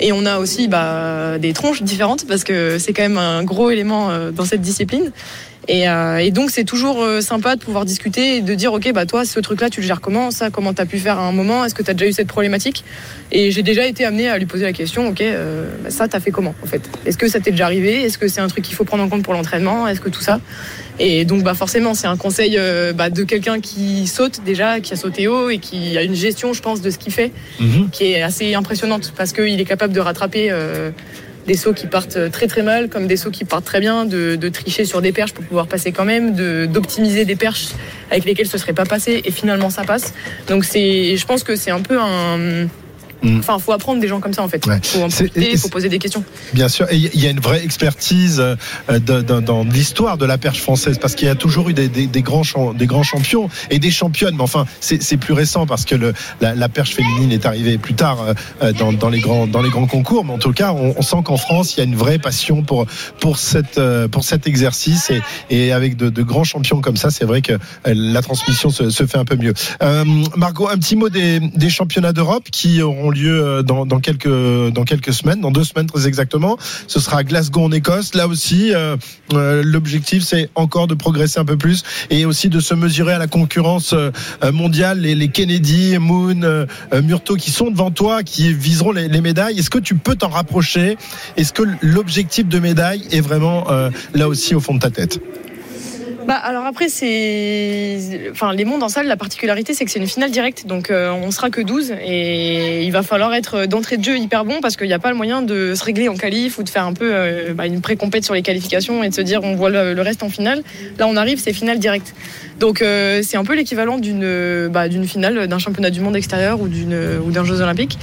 Et 0.00 0.12
on 0.12 0.26
a 0.26 0.38
aussi 0.38 0.68
bah, 0.68 1.38
des 1.38 1.54
tronches 1.54 1.82
différentes 1.82 2.26
parce 2.26 2.44
que 2.44 2.78
c'est 2.78 2.92
quand 2.92 3.02
même 3.02 3.18
un 3.18 3.42
gros 3.42 3.70
élément 3.70 4.10
euh, 4.10 4.30
dans 4.32 4.44
cette 4.44 4.60
discipline. 4.60 5.12
Et, 5.68 5.88
euh, 5.88 6.16
et 6.18 6.32
donc, 6.32 6.50
c'est 6.50 6.64
toujours 6.64 7.02
euh, 7.04 7.20
sympa 7.20 7.54
de 7.54 7.60
pouvoir 7.60 7.84
discuter 7.84 8.36
et 8.38 8.40
de 8.40 8.54
dire 8.54 8.72
Ok, 8.72 8.90
bah, 8.92 9.06
toi, 9.06 9.24
ce 9.24 9.38
truc-là, 9.38 9.70
tu 9.70 9.80
le 9.80 9.86
gères 9.86 10.00
comment? 10.00 10.30
Ça, 10.32 10.50
comment 10.50 10.74
tu 10.74 10.82
as 10.82 10.86
pu 10.86 10.98
faire 10.98 11.18
à 11.20 11.22
un 11.22 11.32
moment? 11.32 11.64
Est-ce 11.64 11.74
que 11.74 11.82
tu 11.84 11.90
as 11.90 11.94
déjà 11.94 12.08
eu 12.10 12.12
cette 12.12 12.26
problématique? 12.26 12.84
Et 13.30 13.50
j'ai 13.52 13.62
déjà 13.62 13.86
été 13.86 14.04
amené 14.04 14.28
à 14.28 14.38
lui 14.38 14.46
poser 14.46 14.64
la 14.64 14.72
question 14.72 15.08
Ok, 15.08 15.20
euh, 15.20 15.66
bah, 15.84 15.90
ça, 15.90 16.08
tu 16.08 16.16
as 16.16 16.20
fait 16.20 16.32
comment 16.32 16.54
en 16.62 16.66
fait? 16.66 16.82
Est-ce 17.06 17.16
que 17.16 17.28
ça 17.28 17.38
t'est 17.38 17.52
déjà 17.52 17.66
arrivé? 17.66 18.02
Est-ce 18.02 18.18
que 18.18 18.26
c'est 18.26 18.40
un 18.40 18.48
truc 18.48 18.64
qu'il 18.64 18.74
faut 18.74 18.84
prendre 18.84 19.04
en 19.04 19.08
compte 19.08 19.22
pour 19.22 19.34
l'entraînement? 19.34 19.86
Est-ce 19.86 20.00
que 20.00 20.08
tout 20.08 20.20
ça? 20.20 20.40
Et 20.98 21.24
donc, 21.24 21.42
bah, 21.44 21.54
forcément, 21.54 21.94
c'est 21.94 22.08
un 22.08 22.16
conseil 22.16 22.56
euh, 22.58 22.92
bah, 22.92 23.08
de 23.08 23.22
quelqu'un 23.22 23.60
qui 23.60 24.06
saute 24.08 24.40
déjà, 24.44 24.80
qui 24.80 24.92
a 24.92 24.96
sauté 24.96 25.28
haut 25.28 25.48
et 25.48 25.58
qui 25.58 25.96
a 25.96 26.02
une 26.02 26.14
gestion, 26.16 26.52
je 26.52 26.60
pense, 26.60 26.80
de 26.80 26.90
ce 26.90 26.98
qu'il 26.98 27.12
fait, 27.12 27.30
Mhm. 27.60 27.88
qui 27.90 28.12
est 28.12 28.22
assez 28.22 28.54
impressionnante 28.54 29.12
parce 29.16 29.32
qu'il 29.32 29.60
est 29.60 29.64
capable 29.64 29.92
de 29.94 30.00
rattraper 30.00 30.50
des 31.46 31.54
sauts 31.54 31.72
qui 31.72 31.86
partent 31.86 32.30
très 32.30 32.46
très 32.46 32.62
mal, 32.62 32.88
comme 32.88 33.06
des 33.06 33.16
sauts 33.16 33.30
qui 33.30 33.44
partent 33.44 33.64
très 33.64 33.80
bien, 33.80 34.04
de, 34.04 34.36
de 34.36 34.48
tricher 34.48 34.84
sur 34.84 35.02
des 35.02 35.12
perches 35.12 35.32
pour 35.32 35.44
pouvoir 35.44 35.66
passer 35.66 35.92
quand 35.92 36.04
même, 36.04 36.34
de- 36.34 36.66
d'optimiser 36.66 37.24
des 37.24 37.36
perches 37.36 37.68
avec 38.10 38.24
lesquelles 38.24 38.46
ce 38.46 38.58
serait 38.58 38.72
pas 38.74 38.84
passé 38.84 39.22
et 39.24 39.30
finalement 39.30 39.70
ça 39.70 39.82
passe. 39.84 40.14
Donc, 40.48 40.64
c'est, 40.64 41.16
je 41.16 41.26
pense 41.26 41.42
que 41.44 41.56
c'est 41.56 41.70
un 41.70 41.80
peu 41.80 41.98
un. 42.00 42.66
Mhm. 43.22 43.38
Enfin, 43.38 43.58
faut 43.58 43.72
apprendre 43.72 44.00
des 44.00 44.08
gens 44.08 44.20
comme 44.20 44.32
ça 44.32 44.42
en 44.42 44.48
fait. 44.48 44.64
Ouais. 44.66 44.78
Faut 44.82 45.00
en 45.02 45.08
profiter, 45.08 45.56
faut 45.56 45.68
poser 45.68 45.88
des 45.88 45.98
questions. 45.98 46.24
Bien 46.54 46.68
sûr, 46.68 46.86
et 46.90 46.96
il 46.96 47.20
y 47.20 47.26
a 47.26 47.30
une 47.30 47.40
vraie 47.40 47.62
expertise 47.64 48.40
euh, 48.40 48.56
de- 48.98 49.20
dans, 49.22 49.40
dans 49.40 49.64
l'histoire 49.64 50.18
de 50.18 50.24
la 50.26 50.38
perche 50.38 50.60
française, 50.60 50.98
parce 51.00 51.14
qu'il 51.14 51.28
y 51.28 51.30
a 51.30 51.34
toujours 51.34 51.68
eu 51.70 51.74
des, 51.74 51.88
des- 51.88 52.06
des 52.06 52.22
grands, 52.22 52.42
des 52.74 52.86
grands 52.86 53.02
champions 53.02 53.48
et 53.70 53.78
des 53.78 53.90
championnes. 53.90 54.34
Mais 54.36 54.42
enfin, 54.42 54.66
c'est 54.80 55.16
plus 55.16 55.34
récent 55.34 55.66
parce 55.66 55.84
que 55.84 55.94
le, 55.94 56.12
la, 56.40 56.54
la 56.54 56.68
perche 56.68 56.94
féminine 56.94 57.30
est 57.32 57.46
arrivée 57.46 57.78
plus 57.78 57.94
tard 57.94 58.18
euh, 58.62 58.72
dans, 58.72 58.92
dans 58.92 59.08
les 59.08 59.20
grands, 59.20 59.46
dans 59.46 59.62
les 59.62 59.70
grands 59.70 59.86
concours. 59.86 60.24
Mais 60.24 60.32
en 60.32 60.38
tout 60.38 60.52
cas, 60.52 60.72
on, 60.72 60.94
on 60.96 61.02
sent 61.02 61.18
qu'en 61.24 61.36
France, 61.36 61.74
il 61.74 61.78
y 61.78 61.80
a 61.80 61.84
une 61.84 61.96
vraie 61.96 62.18
passion 62.18 62.62
pour 62.62 62.86
pour 63.20 63.38
cette 63.38 63.78
euh, 63.78 64.08
pour 64.08 64.24
cet 64.24 64.46
exercice 64.46 65.10
et, 65.10 65.20
et 65.50 65.72
avec 65.72 65.96
de, 65.96 66.10
de 66.10 66.22
grands 66.22 66.44
champions 66.44 66.80
comme 66.80 66.96
ça, 66.96 67.10
c'est 67.10 67.24
vrai 67.24 67.40
que 67.42 67.52
euh, 67.52 67.58
la 67.94 68.22
transmission 68.22 68.70
se, 68.70 68.90
se 68.90 69.06
fait 69.06 69.18
un 69.18 69.24
peu 69.24 69.36
mieux. 69.36 69.52
Euh, 69.82 70.04
Margot, 70.36 70.68
un 70.68 70.76
petit 70.78 70.96
mot 70.96 71.08
des, 71.08 71.38
des 71.40 71.70
championnats 71.70 72.12
d'Europe 72.12 72.48
qui 72.50 72.82
auront 72.82 73.10
lieu 73.12 73.40
euh, 73.44 73.62
dans, 73.62 73.86
quelques 74.00 74.28
dans 74.72 74.84
quelques 74.84 75.12
semaines, 75.12 75.40
dans 75.40 75.50
deux 75.50 75.64
semaines 75.64 75.86
très 75.86 76.06
exactement. 76.06 76.58
Ce 76.86 77.00
sera 77.00 77.18
à 77.18 77.24
Glasgow 77.24 77.62
en 77.62 77.72
Écosse. 77.72 78.14
Là 78.14 78.26
aussi, 78.26 78.74
euh, 78.74 78.96
euh, 79.32 79.62
l'objectif 79.64 80.22
c'est 80.22 80.50
encore 80.54 80.86
de 80.86 80.94
progresser 80.94 81.38
un 81.38 81.44
peu 81.44 81.56
plus 81.56 81.82
et 82.10 82.24
aussi 82.24 82.48
de 82.48 82.60
se 82.60 82.74
mesurer 82.74 83.12
à 83.12 83.18
la 83.18 83.26
concurrence 83.26 83.94
mondiale. 84.52 85.00
Les, 85.00 85.28
Kennedy, 85.28 85.96
Moon, 85.98 86.66
Murto 87.02 87.36
qui 87.36 87.50
sont 87.50 87.70
devant 87.70 87.90
toi, 87.90 88.22
qui 88.22 88.52
viseront 88.52 88.92
les, 88.92 89.08
les 89.08 89.20
médailles. 89.20 89.58
Est-ce 89.58 89.70
que 89.70 89.78
tu 89.78 89.94
peux 89.94 90.16
t'en 90.16 90.28
rapprocher? 90.28 90.96
Est-ce 91.36 91.52
que 91.52 91.62
l'objectif 91.80 92.48
de 92.48 92.58
médaille 92.58 93.04
est 93.10 93.20
vraiment 93.20 93.66
là 94.14 94.28
aussi 94.28 94.54
au 94.54 94.60
fond 94.60 94.74
de 94.74 94.80
ta 94.80 94.90
tête? 94.90 95.20
Bah 96.26 96.34
alors 96.34 96.66
après 96.66 96.88
c'est, 96.88 98.30
enfin 98.30 98.52
les 98.52 98.64
mondes 98.64 98.82
en 98.82 98.88
salle, 98.88 99.06
la 99.06 99.16
particularité 99.16 99.74
c'est 99.74 99.84
que 99.84 99.90
c'est 99.90 99.98
une 99.98 100.06
finale 100.06 100.30
directe, 100.30 100.66
donc 100.66 100.90
euh, 100.90 101.10
on 101.10 101.30
sera 101.30 101.50
que 101.50 101.60
12 101.60 101.94
et 102.00 102.84
il 102.84 102.92
va 102.92 103.02
falloir 103.02 103.34
être 103.34 103.66
d'entrée 103.66 103.96
de 103.96 104.04
jeu 104.04 104.16
hyper 104.18 104.44
bon 104.44 104.60
parce 104.60 104.76
qu'il 104.76 104.86
n'y 104.86 104.92
a 104.92 104.98
pas 105.00 105.10
le 105.10 105.16
moyen 105.16 105.42
de 105.42 105.74
se 105.74 105.84
régler 105.84 106.08
en 106.08 106.16
qualif 106.16 106.58
ou 106.58 106.62
de 106.62 106.68
faire 106.68 106.86
un 106.86 106.92
peu 106.92 107.10
euh, 107.12 107.54
bah, 107.54 107.66
une 107.66 107.80
pré-compète 107.80 108.24
sur 108.24 108.34
les 108.34 108.42
qualifications 108.42 109.02
et 109.02 109.08
de 109.08 109.14
se 109.14 109.20
dire 109.20 109.40
on 109.42 109.56
voit 109.56 109.70
le, 109.70 110.00
reste 110.00 110.22
en 110.22 110.28
finale. 110.28 110.62
Là 110.98 111.06
on 111.08 111.16
arrive, 111.16 111.38
c'est 111.40 111.52
finale 111.52 111.78
directe. 111.78 112.14
Donc 112.60 112.82
euh, 112.82 113.20
c'est 113.22 113.36
un 113.36 113.44
peu 113.44 113.54
l'équivalent 113.54 113.98
d'une 113.98 114.68
bah, 114.68 114.88
d'une 114.88 115.06
finale 115.06 115.48
d'un 115.48 115.58
championnat 115.58 115.90
du 115.90 116.00
monde 116.00 116.16
extérieur 116.16 116.60
ou 116.60 116.68
d'un 116.68 117.44
Jeux 117.44 117.60
olympiques. 117.60 117.98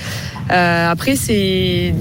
Euh, 0.52 0.92
après 0.92 1.16
c'est 1.16 1.94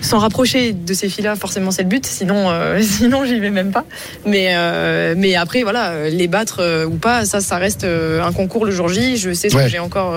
s'en 0.00 0.18
rapprocher 0.18 0.72
de 0.72 0.94
ces 0.94 1.08
filles-là, 1.08 1.36
forcément 1.36 1.70
c'est 1.70 1.82
le 1.82 1.88
but. 1.88 2.06
Sinon, 2.06 2.50
euh, 2.50 2.80
sinon 2.82 3.24
j'y 3.24 3.38
vais 3.40 3.50
même 3.50 3.70
pas. 3.72 3.84
Mais 4.26 4.50
euh, 4.52 5.14
mais 5.16 5.34
après 5.36 5.62
voilà, 5.62 6.08
les 6.08 6.28
battre 6.28 6.60
euh, 6.60 6.86
ou 6.86 6.96
pas, 6.96 7.24
ça 7.24 7.40
ça 7.40 7.56
reste 7.58 7.84
un 7.84 8.32
concours 8.32 8.64
le 8.64 8.70
jour 8.72 8.88
J. 8.88 9.16
Je 9.16 9.32
sais 9.32 9.48
ce 9.50 9.56
Ouais. 9.56 9.64
que 9.64 9.68
j'ai 9.70 9.78
encore 9.78 10.14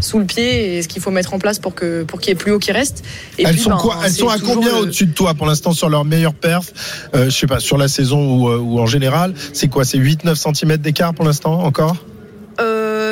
sous 0.00 0.18
le 0.18 0.24
pied 0.26 0.76
et 0.76 0.82
ce 0.82 0.88
qu'il 0.88 1.00
faut 1.00 1.10
mettre 1.10 1.32
en 1.32 1.38
place 1.38 1.58
pour 1.58 1.74
que 1.74 2.02
pour 2.02 2.20
qu'il 2.20 2.28
y 2.30 2.32
ait 2.32 2.34
plus 2.36 2.52
haut 2.52 2.58
qui 2.58 2.72
reste. 2.72 3.04
Et 3.38 3.44
elles 3.44 3.52
puis, 3.54 3.60
sont 3.62 3.70
ben, 3.70 3.76
quoi? 3.78 3.98
Elles 4.04 4.10
c'est 4.10 4.20
sont 4.20 4.28
à 4.28 4.38
combien 4.38 4.68
le- 4.72 4.78
au-dessus 4.82 5.06
de 5.06 5.12
toi 5.14 5.34
pour 5.34 5.46
l'instant 5.46 5.72
sur 5.72 5.88
leur 5.88 6.04
meilleure 6.04 6.34
perf? 6.34 6.72
Je 7.14 7.30
sais 7.30 7.46
pas, 7.46 7.60
sur 7.60 7.78
la 7.78 7.88
saison 7.88 8.20
ou, 8.36 8.48
ou 8.50 8.80
en 8.80 8.86
général. 8.86 9.32
C'est 9.52 9.68
quoi? 9.68 9.84
C'est 9.84 9.98
8-9 9.98 10.34
cm 10.54 10.76
d'écart 10.78 11.14
pour 11.14 11.24
l'instant 11.24 11.60
encore? 11.62 11.96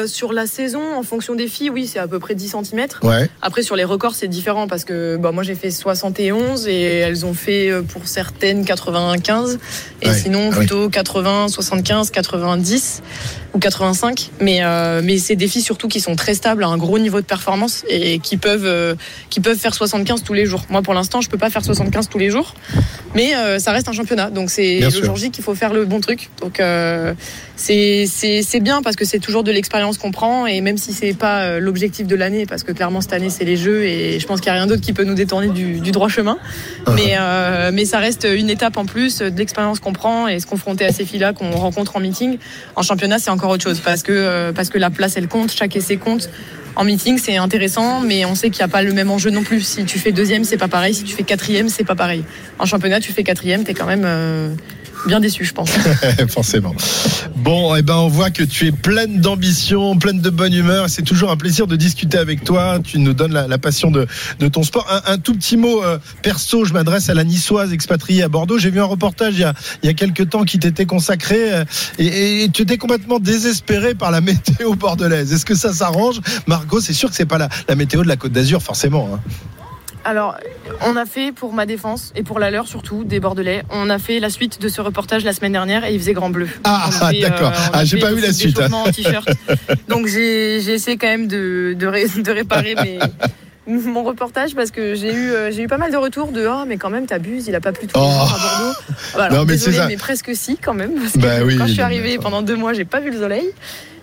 Euh, 0.05 0.07
sur 0.07 0.33
la 0.33 0.47
saison, 0.47 0.95
en 0.97 1.03
fonction 1.03 1.35
des 1.35 1.49
filles, 1.49 1.71
oui, 1.71 1.87
c'est 1.87 1.99
à 1.99 2.07
peu 2.07 2.19
près 2.19 2.35
10 2.35 2.49
cm. 2.63 2.87
Ouais. 3.03 3.29
Après, 3.43 3.63
sur 3.63 3.77
les 3.77 3.85
records, 3.85 4.15
c'est 4.15 4.29
différent 4.29 4.67
parce 4.69 4.85
que 4.85 5.17
bah, 5.17 5.33
moi, 5.33 5.43
j'ai 5.43 5.55
fait 5.55 5.71
71 5.71 6.67
et 6.69 6.81
elles 6.81 7.27
ont 7.27 7.35
fait 7.35 7.71
euh, 7.71 7.83
pour 7.83 8.07
certaines 8.07 8.65
95 8.65 9.59
et 10.03 10.09
Ouais, 10.09 10.15
sinon 10.15 10.41
ah 10.53 10.57
oui. 10.59 10.67
plutôt 10.67 10.89
80, 10.89 11.49
75, 11.49 12.11
90 12.11 13.03
ou 13.55 13.59
85. 13.59 14.31
Mais, 14.41 14.59
euh, 14.63 15.01
mais 15.03 15.19
c'est 15.19 15.37
des 15.37 15.49
filles 15.49 15.63
surtout 15.63 15.89
qui 15.89 16.01
sont 16.01 16.17
très 16.17 16.35
stables 16.35 16.65
à 16.65 16.69
un 16.69 16.77
gros 16.77 16.99
niveau 16.99 17.21
de 17.21 17.27
performance 17.27 17.85
et 17.89 18.19
qui 18.19 18.37
peuvent, 18.37 18.67
euh, 18.67 18.95
qui 19.31 19.41
peuvent 19.41 19.59
faire 19.59 19.75
75 19.75 20.23
tous 20.23 20.35
les 20.35 20.47
jours. 20.47 20.65
Moi, 20.71 20.83
pour 20.83 20.95
l'instant, 20.95 21.21
je 21.21 21.29
peux 21.29 21.39
pas 21.39 21.51
faire 21.51 21.65
75 21.65 22.09
tous 22.09 22.19
les 22.19 22.31
jours, 22.31 22.55
mais 23.15 23.35
euh, 23.35 23.59
ça 23.59 23.73
reste 23.73 23.89
un 23.89 23.93
championnat. 23.93 24.31
Donc, 24.31 24.51
c'est 24.51 24.81
le 24.81 24.91
sûr. 24.91 25.05
jour 25.05 25.17
J 25.17 25.31
qu'il 25.31 25.45
faut 25.45 25.55
faire 25.55 25.73
le 25.73 25.85
bon 25.85 26.01
truc. 26.01 26.31
Donc, 26.41 26.61
c'est 27.57 28.61
bien 28.61 28.83
parce 28.83 28.97
que 28.97 29.05
c'est 29.05 29.19
toujours 29.19 29.45
de 29.45 29.53
l'expérience 29.53 29.99
qu'on 29.99 30.11
prend 30.11 30.47
et 30.47 30.61
même 30.61 30.77
si 30.77 30.93
c'est 30.93 31.15
pas 31.15 31.59
l'objectif 31.61 32.07
de 32.07 32.17
l'année 32.17 32.47
parce 32.47 32.63
que 32.63 32.73
clairement 32.73 33.01
cette 33.01 33.13
année 33.13 33.31
c'est 33.31 33.45
les 33.45 33.57
jeux 33.57 33.85
et 33.85 34.19
je 34.19 34.27
pense 34.27 34.41
qu'il 34.41 34.49
y 34.49 34.51
a 34.51 34.55
rien 34.55 34.67
d'autre 34.67 34.81
qui 34.81 34.93
peut 34.93 35.05
nous 35.05 35.15
détourner 35.15 35.49
du, 35.49 35.81
du 35.81 35.93
droit 35.93 36.09
chemin 36.09 36.39
mais 36.95 37.17
euh, 37.19 37.71
mais 37.73 37.85
ça 37.85 37.99
reste 37.99 38.27
une 38.31 38.51
étape 38.51 38.77
en 38.77 38.87
plus 38.87 39.19
de 39.19 39.37
l'expérience 39.37 39.81
qu'on 39.81 39.93
prend 39.93 40.29
et 40.29 40.41
se 40.41 40.47
confronter 40.47 40.85
à 40.85 40.93
ces 40.93 41.05
filles 41.05 41.21
là 41.21 41.33
qu'on 41.33 41.51
rencontre 41.53 41.97
en 41.97 42.01
meeting 42.01 42.39
en 42.77 42.83
championnat 42.83 43.19
c'est 43.19 43.31
encore 43.31 43.44
autre 43.51 43.63
chose 43.63 43.81
parce 43.81 44.03
que 44.03 44.13
euh, 44.13 44.53
parce 44.53 44.69
que 44.69 44.79
la 44.79 44.91
place 44.91 45.17
elle 45.17 45.29
compte 45.29 45.53
chaque 45.53 45.77
essai 45.77 45.97
compte 45.97 46.29
en 46.77 46.85
meeting, 46.85 47.19
c'est 47.19 47.37
intéressant, 47.37 48.01
mais 48.01 48.25
on 48.25 48.35
sait 48.35 48.51
qu'il 48.51 48.59
n'y 48.59 48.65
a 48.65 48.73
pas 48.73 48.83
le 48.83 48.93
même 48.93 49.11
enjeu 49.11 49.31
non 49.31 49.45
plus. 49.45 49.61
Si 49.61 49.85
tu 49.85 49.99
fais 49.99 50.11
deuxième, 50.11 50.43
c'est 50.43 50.57
pas 50.57 50.67
pareil. 50.67 50.93
Si 50.93 51.05
tu 51.05 51.15
fais 51.15 51.23
quatrième, 51.23 51.69
c'est 51.69 51.85
pas 51.85 51.95
pareil. 51.95 52.25
En 52.59 52.67
championnat, 52.67 52.99
tu 52.99 53.13
fais 53.13 53.23
quatrième, 53.23 53.63
t'es 53.63 53.75
quand 53.75 53.87
même 53.87 54.03
euh, 54.05 54.49
bien 55.07 55.21
déçu, 55.21 55.45
je 55.45 55.53
pense. 55.53 55.71
Forcément. 56.29 56.75
Bon, 57.37 57.75
eh 57.77 57.83
ben, 57.83 57.97
on 57.97 58.09
voit 58.09 58.31
que 58.31 58.43
tu 58.43 58.67
es 58.67 58.73
pleine 58.73 59.21
d'ambition, 59.21 59.97
pleine 59.99 60.21
de 60.21 60.31
bonne 60.31 60.53
humeur. 60.55 60.89
C'est 60.89 61.03
toujours 61.03 61.31
un 61.31 61.37
plaisir 61.37 61.67
de 61.67 61.77
discuter 61.77 62.19
avec 62.19 62.45
toi. 62.45 62.79
Tu 62.83 62.99
nous 62.99 63.13
donnes 63.13 63.33
la, 63.33 63.59
passion 63.59 63.91
de, 63.91 64.07
de 64.39 64.49
ton 64.49 64.63
sport. 64.63 64.87
Un, 65.07 65.19
tout 65.19 65.35
petit 65.35 65.57
mot 65.57 65.83
euh, 65.83 65.99
perso, 66.23 66.65
je 66.65 66.73
m'adresse 66.73 67.09
à 67.09 67.15
la 67.15 67.25
niçoise 67.25 67.73
expatriée 67.73 68.23
à 68.23 68.29
Bordeaux. 68.29 68.59
J'ai 68.59 68.71
vu 68.71 68.81
un 68.81 68.85
reportage 68.85 69.35
il 69.35 69.41
y 69.41 69.45
a, 69.45 69.55
il 69.83 69.87
y 69.87 69.91
a 69.91 69.95
quelques 69.95 70.31
temps 70.31 70.45
qui 70.45 70.59
t'était 70.59 70.87
consacré 70.87 71.53
euh, 71.53 71.65
et, 71.99 72.45
et 72.45 72.49
tu 72.49 72.63
étais 72.63 72.79
complètement 72.79 73.19
désespéré 73.19 73.95
par 73.95 74.11
la 74.11 74.21
météo 74.23 74.75
bordelaise. 74.75 75.33
Est-ce 75.33 75.45
que 75.45 75.55
ça 75.55 75.73
s'arrange? 75.73 76.21
Margot, 76.47 76.81
c'est 76.81 76.93
sûr 76.93 77.11
que 77.11 77.17
c'est 77.17 77.27
pas 77.27 77.39
la, 77.39 77.49
la 77.69 77.75
météo 77.75 78.03
de 78.03 78.09
la 78.09 78.17
Côte 78.17 78.33
d'Azur, 78.33 78.63
forcément. 78.63 79.09
hein. 79.15 79.21
Alors, 80.07 80.37
on 80.87 80.97
a 80.97 81.07
fait 81.07 81.33
pour 81.33 81.53
ma 81.55 81.65
défense 81.65 82.13
et 82.15 82.23
pour 82.23 82.39
la 82.39 82.51
leur 82.51 82.67
surtout 82.69 83.05
des 83.05 83.21
Bordelais. 83.21 83.63
On 83.71 83.89
a 83.89 83.99
fait 83.99 84.21
la 84.21 84.29
suite 84.29 84.61
de 84.61 84.69
ce 84.69 84.81
reportage 84.83 85.25
la 85.25 85.33
semaine 85.33 85.53
dernière 85.53 85.85
et 85.85 85.95
il 85.95 85.99
faisait 86.01 86.13
grand 86.13 86.29
bleu. 86.31 86.47
Ah, 86.65 86.89
On 87.01 87.05
a 87.07 87.11
fait, 87.11 87.21
d'accord. 87.21 87.49
a 87.53 87.71
Ah, 87.73 87.85
j'ai 87.85 87.99
pas 87.99 88.11
le 88.11 88.17
vu 88.17 88.23
la 88.23 88.33
suite. 88.33 88.55
d'échauffement 88.55 88.83
en 88.83 88.91
t-shirt. 88.93 89.29
Donc 89.89 90.07
j'ai 90.07 90.61
j'ai 90.61 90.73
essayé 90.75 90.99
quand 90.99 91.07
même 91.07 91.27
de, 91.27 91.75
de, 91.79 91.87
ré- 91.87 92.07
de 92.09 92.31
réparer 92.31 92.75
mes- 92.83 92.99
mon 93.67 94.03
reportage 94.05 94.55
parce 94.55 94.71
que 94.71 94.95
j'ai 94.95 95.11
eu 95.15 95.31
euh, 95.33 95.51
j'ai 95.51 95.63
eu 95.63 95.69
pas 95.69 95.79
mal 95.79 95.91
de 95.91 95.97
retours 95.97 96.33
de 96.33 96.45
ah 96.47 96.65
mais 96.69 96.77
quand 96.77 96.91
même 96.91 97.07
t'abuses 97.07 97.47
il 97.49 97.55
a 97.55 97.61
pas 97.61 97.73
plu 97.73 97.87
tous 97.87 97.99
les 97.99 98.05
Oh. 98.05 98.11
à 98.11 98.29
Bordeaux. 98.29 98.77
Ah 98.79 98.93
bah, 99.17 99.25
alors, 99.25 99.39
Non, 99.39 99.45
mais 99.47 99.57
c'est 99.57 99.71
désolé, 99.71 99.77
ça. 99.79 99.87
mais 99.89 99.97
presque 99.97 100.33
si 100.35 100.59
quand 100.59 100.75
même 100.75 100.93
parce 101.01 101.13
que 101.15 101.19
Bah 101.19 101.37
oui, 101.47 101.57
quand 101.57 101.67
je 101.67 101.73
suis 101.73 101.81
arrivée 101.81 102.19
pendant 102.19 102.43
deux 102.43 102.57
mois 102.57 102.75
j'ai 102.75 102.85
pas 102.85 103.01
vu 103.01 103.11
le 103.11 103.19
soleil. 103.19 103.49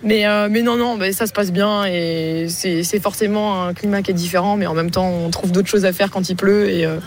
Mais, 0.03 0.25
euh, 0.25 0.47
mais 0.49 0.61
non, 0.63 0.77
non, 0.77 0.97
bah, 0.97 1.11
ça 1.11 1.27
se 1.27 1.33
passe 1.33 1.51
bien 1.51 1.85
et 1.85 2.47
c'est 2.49 2.99
forcément 2.99 3.63
un 3.63 3.73
climat 3.73 4.01
qui 4.01 4.11
est 4.11 4.15
différent, 4.15 4.57
mais 4.57 4.65
en 4.65 4.73
même 4.73 4.91
temps, 4.91 5.07
on 5.07 5.29
trouve 5.29 5.51
d'autres 5.51 5.67
choses 5.67 5.85
à 5.85 5.93
faire 5.93 6.09
quand 6.09 6.27
il 6.29 6.35
pleut. 6.35 6.69
Et, 6.69 6.85
euh, 6.85 6.97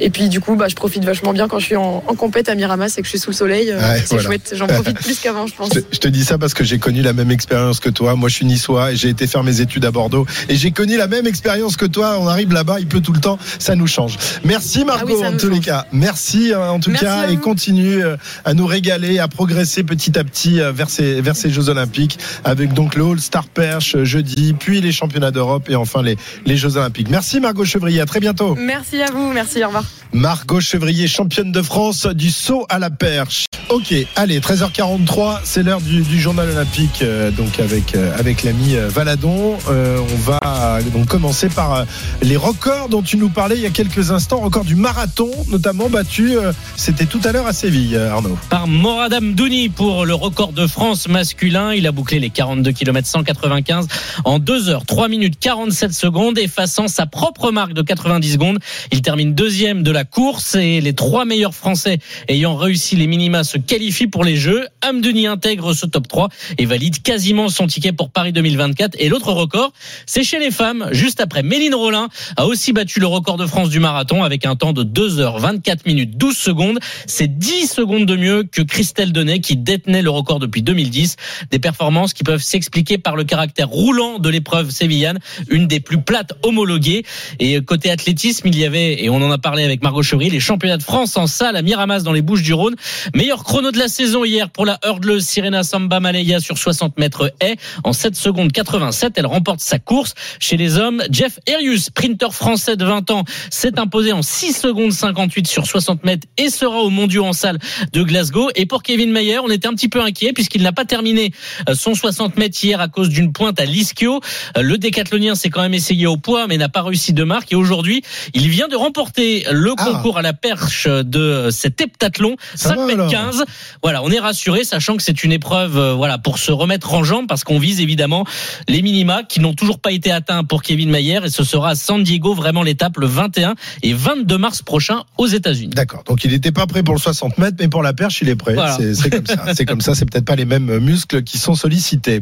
et 0.00 0.10
puis, 0.10 0.28
du 0.28 0.40
coup, 0.40 0.56
bah, 0.56 0.66
je 0.68 0.74
profite 0.74 1.04
vachement 1.04 1.32
bien 1.32 1.46
quand 1.46 1.58
je 1.58 1.66
suis 1.66 1.76
en, 1.76 2.02
en 2.06 2.14
compète 2.14 2.48
à 2.48 2.54
Miramas 2.54 2.94
et 2.96 3.00
que 3.02 3.04
je 3.04 3.10
suis 3.10 3.18
sous 3.18 3.30
le 3.30 3.36
soleil. 3.36 3.70
euh, 3.70 3.78
c'est 3.98 4.08
voilà. 4.14 4.22
chouette, 4.22 4.54
j'en 4.56 4.66
profite 4.66 4.98
plus 4.98 5.18
qu'avant, 5.22 5.46
je 5.46 5.54
pense. 5.54 5.68
Je 5.74 5.80
te, 5.80 5.86
je 5.92 5.98
te 5.98 6.08
dis 6.08 6.24
ça 6.24 6.38
parce 6.38 6.54
que 6.54 6.64
j'ai 6.64 6.78
connu 6.78 7.02
la 7.02 7.12
même 7.12 7.30
expérience 7.30 7.80
que 7.80 7.90
toi. 7.90 8.16
Moi, 8.16 8.28
je 8.28 8.34
suis 8.36 8.46
niçois 8.46 8.92
et 8.92 8.96
j'ai 8.96 9.08
été 9.08 9.26
faire 9.26 9.42
mes 9.44 9.60
études 9.60 9.84
à 9.84 9.90
Bordeaux. 9.90 10.26
Et 10.48 10.56
j'ai 10.56 10.70
connu 10.70 10.96
la 10.96 11.06
même 11.06 11.26
expérience 11.26 11.76
que 11.76 11.86
toi. 11.86 12.16
On 12.18 12.26
arrive 12.26 12.52
là-bas, 12.52 12.80
il 12.80 12.86
pleut 12.86 13.00
tout 13.00 13.12
le 13.12 13.20
temps. 13.20 13.38
Ça 13.58 13.74
nous 13.76 13.86
change. 13.86 14.16
Merci 14.44 14.84
Margot, 14.84 15.06
Ah 15.08 15.14
oui, 15.14 15.20
ça 15.20 15.28
en 15.30 15.36
tous 15.36 15.50
les 15.50 15.60
cas. 15.60 15.86
Merci 15.92 16.52
euh, 16.52 16.70
en 16.70 16.80
tout 16.80 16.90
Merci 16.90 17.04
cas. 17.04 17.28
Et 17.30 17.36
continue 17.36 18.02
euh, 18.02 18.16
à 18.44 18.54
nous 18.54 18.66
régaler, 18.66 19.18
à 19.18 19.28
progresser 19.28 19.82
petit 19.82 20.18
à 20.18 20.24
petit 20.24 20.60
vers 20.72 20.88
ces, 20.88 21.20
vers 21.20 21.36
ces 21.36 21.50
Jeux 21.50 21.68
Olympiques. 21.68 22.18
Avec 22.44 22.72
donc 22.72 22.94
le 22.94 23.04
All-Star 23.04 23.46
Perche 23.48 23.96
euh, 23.96 24.04
jeudi, 24.04 24.54
puis 24.58 24.80
les 24.80 24.92
championnats 24.92 25.30
d'Europe 25.30 25.68
et 25.68 25.76
enfin 25.76 26.02
les, 26.02 26.16
les 26.46 26.56
Jeux 26.56 26.76
Olympiques. 26.76 27.10
Merci 27.10 27.40
Margot 27.40 27.64
Chevrier. 27.64 28.00
À 28.00 28.06
très 28.06 28.20
bientôt. 28.20 28.54
Merci 28.58 29.02
à 29.02 29.10
vous, 29.10 29.32
merci, 29.32 29.62
au 29.62 29.66
revoir. 29.66 29.89
Margot 30.12 30.60
Chevrier, 30.60 31.06
championne 31.06 31.52
de 31.52 31.62
France 31.62 32.06
du 32.06 32.30
saut 32.30 32.66
à 32.68 32.78
la 32.78 32.90
perche. 32.90 33.46
Ok, 33.70 33.94
allez, 34.16 34.40
13h43, 34.40 35.42
c'est 35.44 35.62
l'heure 35.62 35.80
du, 35.80 36.02
du 36.02 36.18
journal 36.20 36.50
olympique, 36.50 37.02
euh, 37.02 37.30
donc 37.30 37.60
avec 37.60 37.94
euh, 37.94 38.10
avec 38.18 38.42
l'ami 38.42 38.74
euh, 38.74 38.88
Valadon. 38.88 39.56
Euh, 39.68 40.00
on 40.12 40.16
va 40.16 40.80
donc 40.92 41.06
commencer 41.06 41.48
par 41.48 41.74
euh, 41.74 41.84
les 42.20 42.36
records 42.36 42.88
dont 42.88 43.00
tu 43.00 43.16
nous 43.16 43.28
parlais 43.28 43.54
il 43.54 43.62
y 43.62 43.66
a 43.66 43.70
quelques 43.70 44.10
instants, 44.10 44.40
record 44.40 44.64
du 44.64 44.74
marathon 44.74 45.30
notamment 45.52 45.88
battu. 45.88 46.36
euh, 46.36 46.52
C'était 46.74 47.06
tout 47.06 47.20
à 47.22 47.30
l'heure 47.30 47.46
à 47.46 47.52
Séville, 47.52 47.94
euh, 47.94 48.10
Arnaud. 48.10 48.36
par 48.48 48.66
Moradam 48.66 49.34
Douni 49.34 49.68
pour 49.68 50.04
le 50.04 50.14
record 50.14 50.52
de 50.52 50.66
France 50.66 51.06
masculin. 51.06 51.72
Il 51.72 51.86
a 51.86 51.92
bouclé 51.92 52.18
les 52.18 52.30
42 52.30 52.72
km 52.72 53.06
195 53.06 53.86
en 54.24 54.40
2 54.40 54.68
heures 54.68 54.84
3 54.84 55.06
minutes 55.06 55.38
47 55.38 55.92
secondes, 55.92 56.38
effaçant 56.38 56.88
sa 56.88 57.06
propre 57.06 57.52
marque 57.52 57.74
de 57.74 57.82
90 57.82 58.32
secondes. 58.32 58.58
Il 58.90 59.00
termine 59.00 59.32
deuxième 59.32 59.84
de 59.84 59.92
la 59.92 60.02
course 60.04 60.56
et 60.56 60.80
les 60.80 60.92
trois 60.92 61.24
meilleurs 61.24 61.54
Français 61.54 62.00
ayant 62.26 62.56
réussi 62.56 62.96
les 62.96 63.06
minima 63.06 63.44
se 63.44 63.59
qualifient 63.60 64.06
pour 64.06 64.24
les 64.24 64.36
Jeux. 64.36 64.66
Amdouni 64.82 65.26
intègre 65.26 65.74
ce 65.74 65.86
top 65.86 66.08
3 66.08 66.28
et 66.58 66.66
valide 66.66 67.02
quasiment 67.02 67.48
son 67.48 67.66
ticket 67.66 67.92
pour 67.92 68.10
Paris 68.10 68.32
2024. 68.32 68.96
Et 68.98 69.08
l'autre 69.08 69.32
record, 69.32 69.72
c'est 70.06 70.24
chez 70.24 70.38
les 70.38 70.50
femmes, 70.50 70.88
juste 70.92 71.20
après 71.20 71.42
Méline 71.42 71.74
Rollin 71.74 72.08
a 72.36 72.46
aussi 72.46 72.72
battu 72.72 73.00
le 73.00 73.06
record 73.06 73.36
de 73.36 73.46
France 73.46 73.68
du 73.68 73.80
marathon 73.80 74.22
avec 74.22 74.46
un 74.46 74.56
temps 74.56 74.72
de 74.72 74.82
2 74.82 75.20
heures 75.20 75.38
24 75.38 75.86
minutes 75.86 76.16
12 76.16 76.36
secondes. 76.36 76.78
C'est 77.06 77.38
10 77.38 77.66
secondes 77.66 78.06
de 78.06 78.16
mieux 78.16 78.44
que 78.44 78.62
Christelle 78.62 79.12
Donnet 79.12 79.40
qui 79.40 79.56
détenait 79.56 80.02
le 80.02 80.10
record 80.10 80.38
depuis 80.38 80.62
2010. 80.62 81.16
Des 81.50 81.58
performances 81.58 82.12
qui 82.12 82.24
peuvent 82.24 82.42
s'expliquer 82.42 82.98
par 82.98 83.16
le 83.16 83.24
caractère 83.24 83.68
roulant 83.68 84.18
de 84.18 84.28
l'épreuve 84.28 84.70
sévillane, 84.70 85.18
une 85.48 85.66
des 85.66 85.80
plus 85.80 86.00
plates 86.00 86.32
homologuées. 86.42 87.04
Et 87.38 87.60
côté 87.60 87.90
athlétisme, 87.90 88.48
il 88.48 88.58
y 88.58 88.64
avait, 88.64 89.02
et 89.02 89.10
on 89.10 89.16
en 89.16 89.30
a 89.30 89.38
parlé 89.38 89.64
avec 89.64 89.82
Margot 89.82 90.02
Chevry, 90.02 90.30
les 90.30 90.40
championnats 90.40 90.78
de 90.78 90.82
France 90.82 91.16
en 91.16 91.26
salle 91.26 91.56
à 91.56 91.62
Miramas 91.62 92.00
dans 92.00 92.12
les 92.12 92.22
Bouches 92.22 92.42
du 92.42 92.54
Rhône. 92.54 92.76
Meilleur 93.14 93.44
chrono 93.50 93.72
de 93.72 93.78
la 93.80 93.88
saison 93.88 94.24
hier 94.24 94.48
pour 94.48 94.64
la 94.64 94.78
hurdleuse 94.86 95.24
Sirena 95.24 95.64
Samba 95.64 95.98
Malaya 95.98 96.38
sur 96.38 96.56
60 96.56 96.96
mètres 97.00 97.34
haies 97.40 97.56
en 97.82 97.92
7 97.92 98.14
secondes 98.14 98.52
87. 98.52 99.14
Elle 99.16 99.26
remporte 99.26 99.58
sa 99.58 99.80
course. 99.80 100.14
Chez 100.38 100.56
les 100.56 100.76
hommes, 100.78 101.02
Jeff 101.10 101.40
Erius, 101.48 101.86
sprinter 101.86 102.32
français 102.32 102.76
de 102.76 102.84
20 102.84 103.10
ans, 103.10 103.24
s'est 103.50 103.76
imposé 103.80 104.12
en 104.12 104.22
6 104.22 104.52
secondes 104.52 104.92
58 104.92 105.48
sur 105.48 105.66
60 105.66 106.04
mètres 106.04 106.28
et 106.38 106.48
sera 106.48 106.76
au 106.78 106.90
mondiaux 106.90 107.24
en 107.24 107.32
salle 107.32 107.58
de 107.92 108.04
Glasgow. 108.04 108.50
Et 108.54 108.66
pour 108.66 108.84
Kevin 108.84 109.10
Mayer, 109.10 109.40
on 109.40 109.50
était 109.50 109.66
un 109.66 109.74
petit 109.74 109.88
peu 109.88 110.00
inquiet 110.00 110.32
puisqu'il 110.32 110.62
n'a 110.62 110.70
pas 110.72 110.84
terminé 110.84 111.32
euh, 111.68 111.74
son 111.74 111.96
60 111.96 112.38
mètres 112.38 112.56
hier 112.62 112.80
à 112.80 112.86
cause 112.86 113.08
d'une 113.08 113.32
pointe 113.32 113.58
à 113.58 113.64
l'ischio. 113.64 114.20
Euh, 114.56 114.62
Le 114.62 114.78
décathlonien 114.78 115.34
s'est 115.34 115.50
quand 115.50 115.62
même 115.62 115.74
essayé 115.74 116.06
au 116.06 116.16
poids 116.16 116.46
mais 116.46 116.56
n'a 116.56 116.68
pas 116.68 116.82
réussi 116.82 117.12
de 117.14 117.24
marque. 117.24 117.50
Et 117.50 117.56
aujourd'hui, 117.56 118.02
il 118.32 118.48
vient 118.48 118.68
de 118.68 118.76
remporter 118.76 119.44
le 119.50 119.72
Ah. 119.76 119.86
concours 119.86 120.18
à 120.18 120.22
la 120.22 120.34
perche 120.34 120.86
de 120.86 121.48
cet 121.50 121.80
heptathlon. 121.80 122.36
Ça 122.54 122.68
5 122.68 122.76
va, 122.76 122.86
mètres 122.86 123.00
alors. 123.00 123.10
15. 123.10 123.39
15. 123.40 123.46
Voilà, 123.82 124.02
on 124.02 124.10
est 124.10 124.18
rassuré, 124.18 124.64
sachant 124.64 124.96
que 124.96 125.02
c'est 125.02 125.24
une 125.24 125.32
épreuve, 125.32 125.78
euh, 125.78 125.94
voilà, 125.94 126.18
pour 126.18 126.38
se 126.38 126.52
remettre 126.52 126.94
en 126.94 127.04
jambe, 127.04 127.26
parce 127.26 127.44
qu'on 127.44 127.58
vise 127.58 127.80
évidemment 127.80 128.24
les 128.68 128.82
minima 128.82 129.22
qui 129.22 129.40
n'ont 129.40 129.54
toujours 129.54 129.78
pas 129.78 129.92
été 129.92 130.10
atteints 130.10 130.44
pour 130.44 130.62
Kevin 130.62 130.90
Mayer, 130.90 131.20
et 131.24 131.30
ce 131.30 131.44
sera 131.44 131.70
à 131.70 131.74
San 131.74 132.02
Diego 132.02 132.34
vraiment 132.34 132.62
l'étape 132.62 132.98
le 132.98 133.06
21 133.06 133.54
et 133.82 133.92
22 133.92 134.38
mars 134.38 134.62
prochain 134.62 135.02
aux 135.18 135.26
États-Unis. 135.26 135.74
D'accord. 135.74 136.04
Donc 136.04 136.24
il 136.24 136.30
n'était 136.30 136.52
pas 136.52 136.66
prêt 136.66 136.82
pour 136.82 136.94
le 136.94 137.00
60 137.00 137.38
mètres, 137.38 137.56
mais 137.60 137.68
pour 137.68 137.82
la 137.82 137.92
perche, 137.92 138.20
il 138.22 138.28
est 138.28 138.36
prêt. 138.36 138.54
Voilà. 138.54 138.78
C'est 138.94 139.10
comme 139.10 139.26
ça. 139.26 139.54
C'est 139.54 139.64
comme 139.64 139.80
ça. 139.80 139.94
C'est 139.94 140.10
peut-être 140.10 140.24
pas 140.24 140.36
les 140.36 140.44
mêmes 140.44 140.78
muscles 140.78 141.22
qui 141.22 141.38
sont 141.38 141.54
sollicités. 141.54 142.20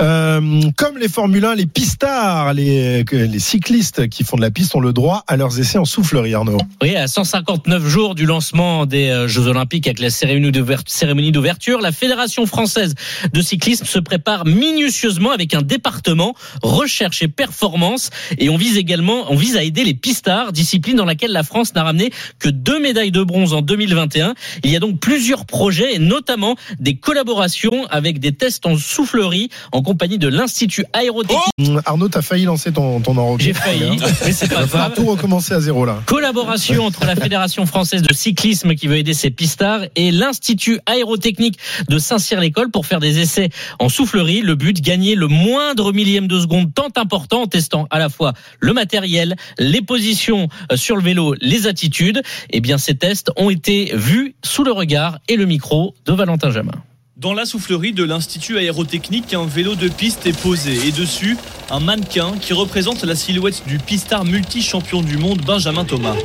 Euh, 0.00 0.60
comme 0.76 0.98
les 0.98 1.08
Formule 1.08 1.44
1, 1.44 1.54
les 1.54 1.66
pistards, 1.66 2.54
les, 2.54 3.04
cyclistes 3.38 4.08
qui 4.08 4.24
font 4.24 4.36
de 4.36 4.42
la 4.42 4.50
piste 4.50 4.74
ont 4.74 4.80
le 4.80 4.92
droit 4.92 5.24
à 5.26 5.36
leurs 5.36 5.58
essais 5.58 5.78
en 5.78 5.84
soufflerie, 5.84 6.34
Arnaud. 6.34 6.58
Oui, 6.82 6.94
à 6.96 7.08
159 7.08 7.86
jours 7.86 8.14
du 8.14 8.26
lancement 8.26 8.86
des 8.86 9.08
euh, 9.08 9.28
Jeux 9.28 9.46
Olympiques 9.46 9.86
avec 9.86 9.98
la 9.98 10.10
cérémonie 10.10 10.49
cérémonie 10.86 11.32
d'ouverture, 11.32 11.80
la 11.80 11.92
Fédération 11.92 12.46
française 12.46 12.94
de 13.32 13.40
cyclisme 13.40 13.84
se 13.84 13.98
prépare 13.98 14.46
minutieusement 14.46 15.30
avec 15.30 15.54
un 15.54 15.62
département 15.62 16.34
recherche 16.62 17.22
et 17.22 17.28
performance 17.28 18.10
et 18.38 18.48
on 18.48 18.56
vise 18.56 18.76
également, 18.76 19.26
on 19.30 19.36
vise 19.36 19.56
à 19.56 19.62
aider 19.62 19.84
les 19.84 19.94
pistards, 19.94 20.52
discipline 20.52 20.96
dans 20.96 21.04
laquelle 21.04 21.32
la 21.32 21.42
France 21.42 21.74
n'a 21.74 21.82
ramené 21.82 22.10
que 22.38 22.48
deux 22.48 22.80
médailles 22.80 23.10
de 23.10 23.22
bronze 23.22 23.54
en 23.54 23.62
2021. 23.62 24.34
Il 24.64 24.70
y 24.70 24.76
a 24.76 24.80
donc 24.80 24.98
plusieurs 25.00 25.46
projets 25.46 25.94
et 25.94 25.98
notamment 25.98 26.56
des 26.78 26.96
collaborations 26.96 27.86
avec 27.90 28.18
des 28.18 28.32
tests 28.32 28.66
en 28.66 28.76
soufflerie 28.76 29.50
en 29.72 29.82
compagnie 29.82 30.18
de 30.18 30.28
l'Institut 30.28 30.84
aérotechnique. 30.92 31.40
Hum, 31.58 31.82
Arnaud, 31.84 32.08
t'as 32.08 32.22
failli 32.22 32.44
lancer 32.44 32.72
ton, 32.72 33.00
ton 33.00 33.16
enrobé. 33.16 33.44
J'ai 33.44 33.52
failli, 33.54 33.98
mais 34.24 34.32
c'est 34.32 34.48
pas 34.48 34.64
grave. 34.64 34.92
tout 34.94 35.06
recommencer 35.06 35.54
à 35.54 35.60
zéro 35.60 35.84
là. 35.84 36.02
Collaboration 36.06 36.84
entre 36.84 37.04
la 37.04 37.16
Fédération 37.16 37.66
française 37.66 38.02
de 38.02 38.12
cyclisme 38.12 38.74
qui 38.74 38.86
veut 38.86 38.96
aider 38.96 39.14
ses 39.14 39.30
pistards 39.30 39.82
et 39.96 40.10
l'Institut 40.10 40.39
aérotechnique 40.86 41.58
de 41.88 41.98
Saint-Cyr-l'École 41.98 42.70
pour 42.70 42.86
faire 42.86 43.00
des 43.00 43.20
essais 43.20 43.50
en 43.78 43.88
soufflerie. 43.88 44.40
Le 44.40 44.54
but, 44.54 44.80
gagner 44.80 45.14
le 45.14 45.28
moindre 45.28 45.92
millième 45.92 46.26
de 46.26 46.40
seconde 46.40 46.72
tant 46.74 46.88
important 46.96 47.42
en 47.42 47.46
testant 47.46 47.86
à 47.90 47.98
la 47.98 48.08
fois 48.08 48.32
le 48.58 48.72
matériel, 48.72 49.36
les 49.58 49.82
positions 49.82 50.48
euh, 50.70 50.76
sur 50.76 50.96
le 50.96 51.02
vélo, 51.02 51.34
les 51.40 51.66
attitudes. 51.66 52.22
Eh 52.50 52.60
bien, 52.60 52.78
ces 52.78 52.94
tests 52.94 53.30
ont 53.36 53.50
été 53.50 53.92
vus 53.94 54.34
sous 54.44 54.64
le 54.64 54.72
regard 54.72 55.18
et 55.28 55.36
le 55.36 55.46
micro 55.46 55.94
de 56.06 56.12
Valentin 56.12 56.50
Jamin. 56.50 56.72
Dans 57.20 57.34
la 57.34 57.44
soufflerie 57.44 57.92
de 57.92 58.02
l'Institut 58.02 58.56
aérotechnique, 58.56 59.34
un 59.34 59.44
vélo 59.44 59.74
de 59.74 59.88
piste 59.88 60.26
est 60.26 60.40
posé 60.40 60.88
et 60.88 60.90
dessus, 60.90 61.36
un 61.70 61.78
mannequin 61.78 62.32
qui 62.40 62.54
représente 62.54 63.04
la 63.04 63.14
silhouette 63.14 63.62
du 63.66 63.76
pistard 63.76 64.24
multi-champion 64.24 65.02
du 65.02 65.18
monde 65.18 65.42
Benjamin 65.42 65.84
Thomas. 65.84 66.16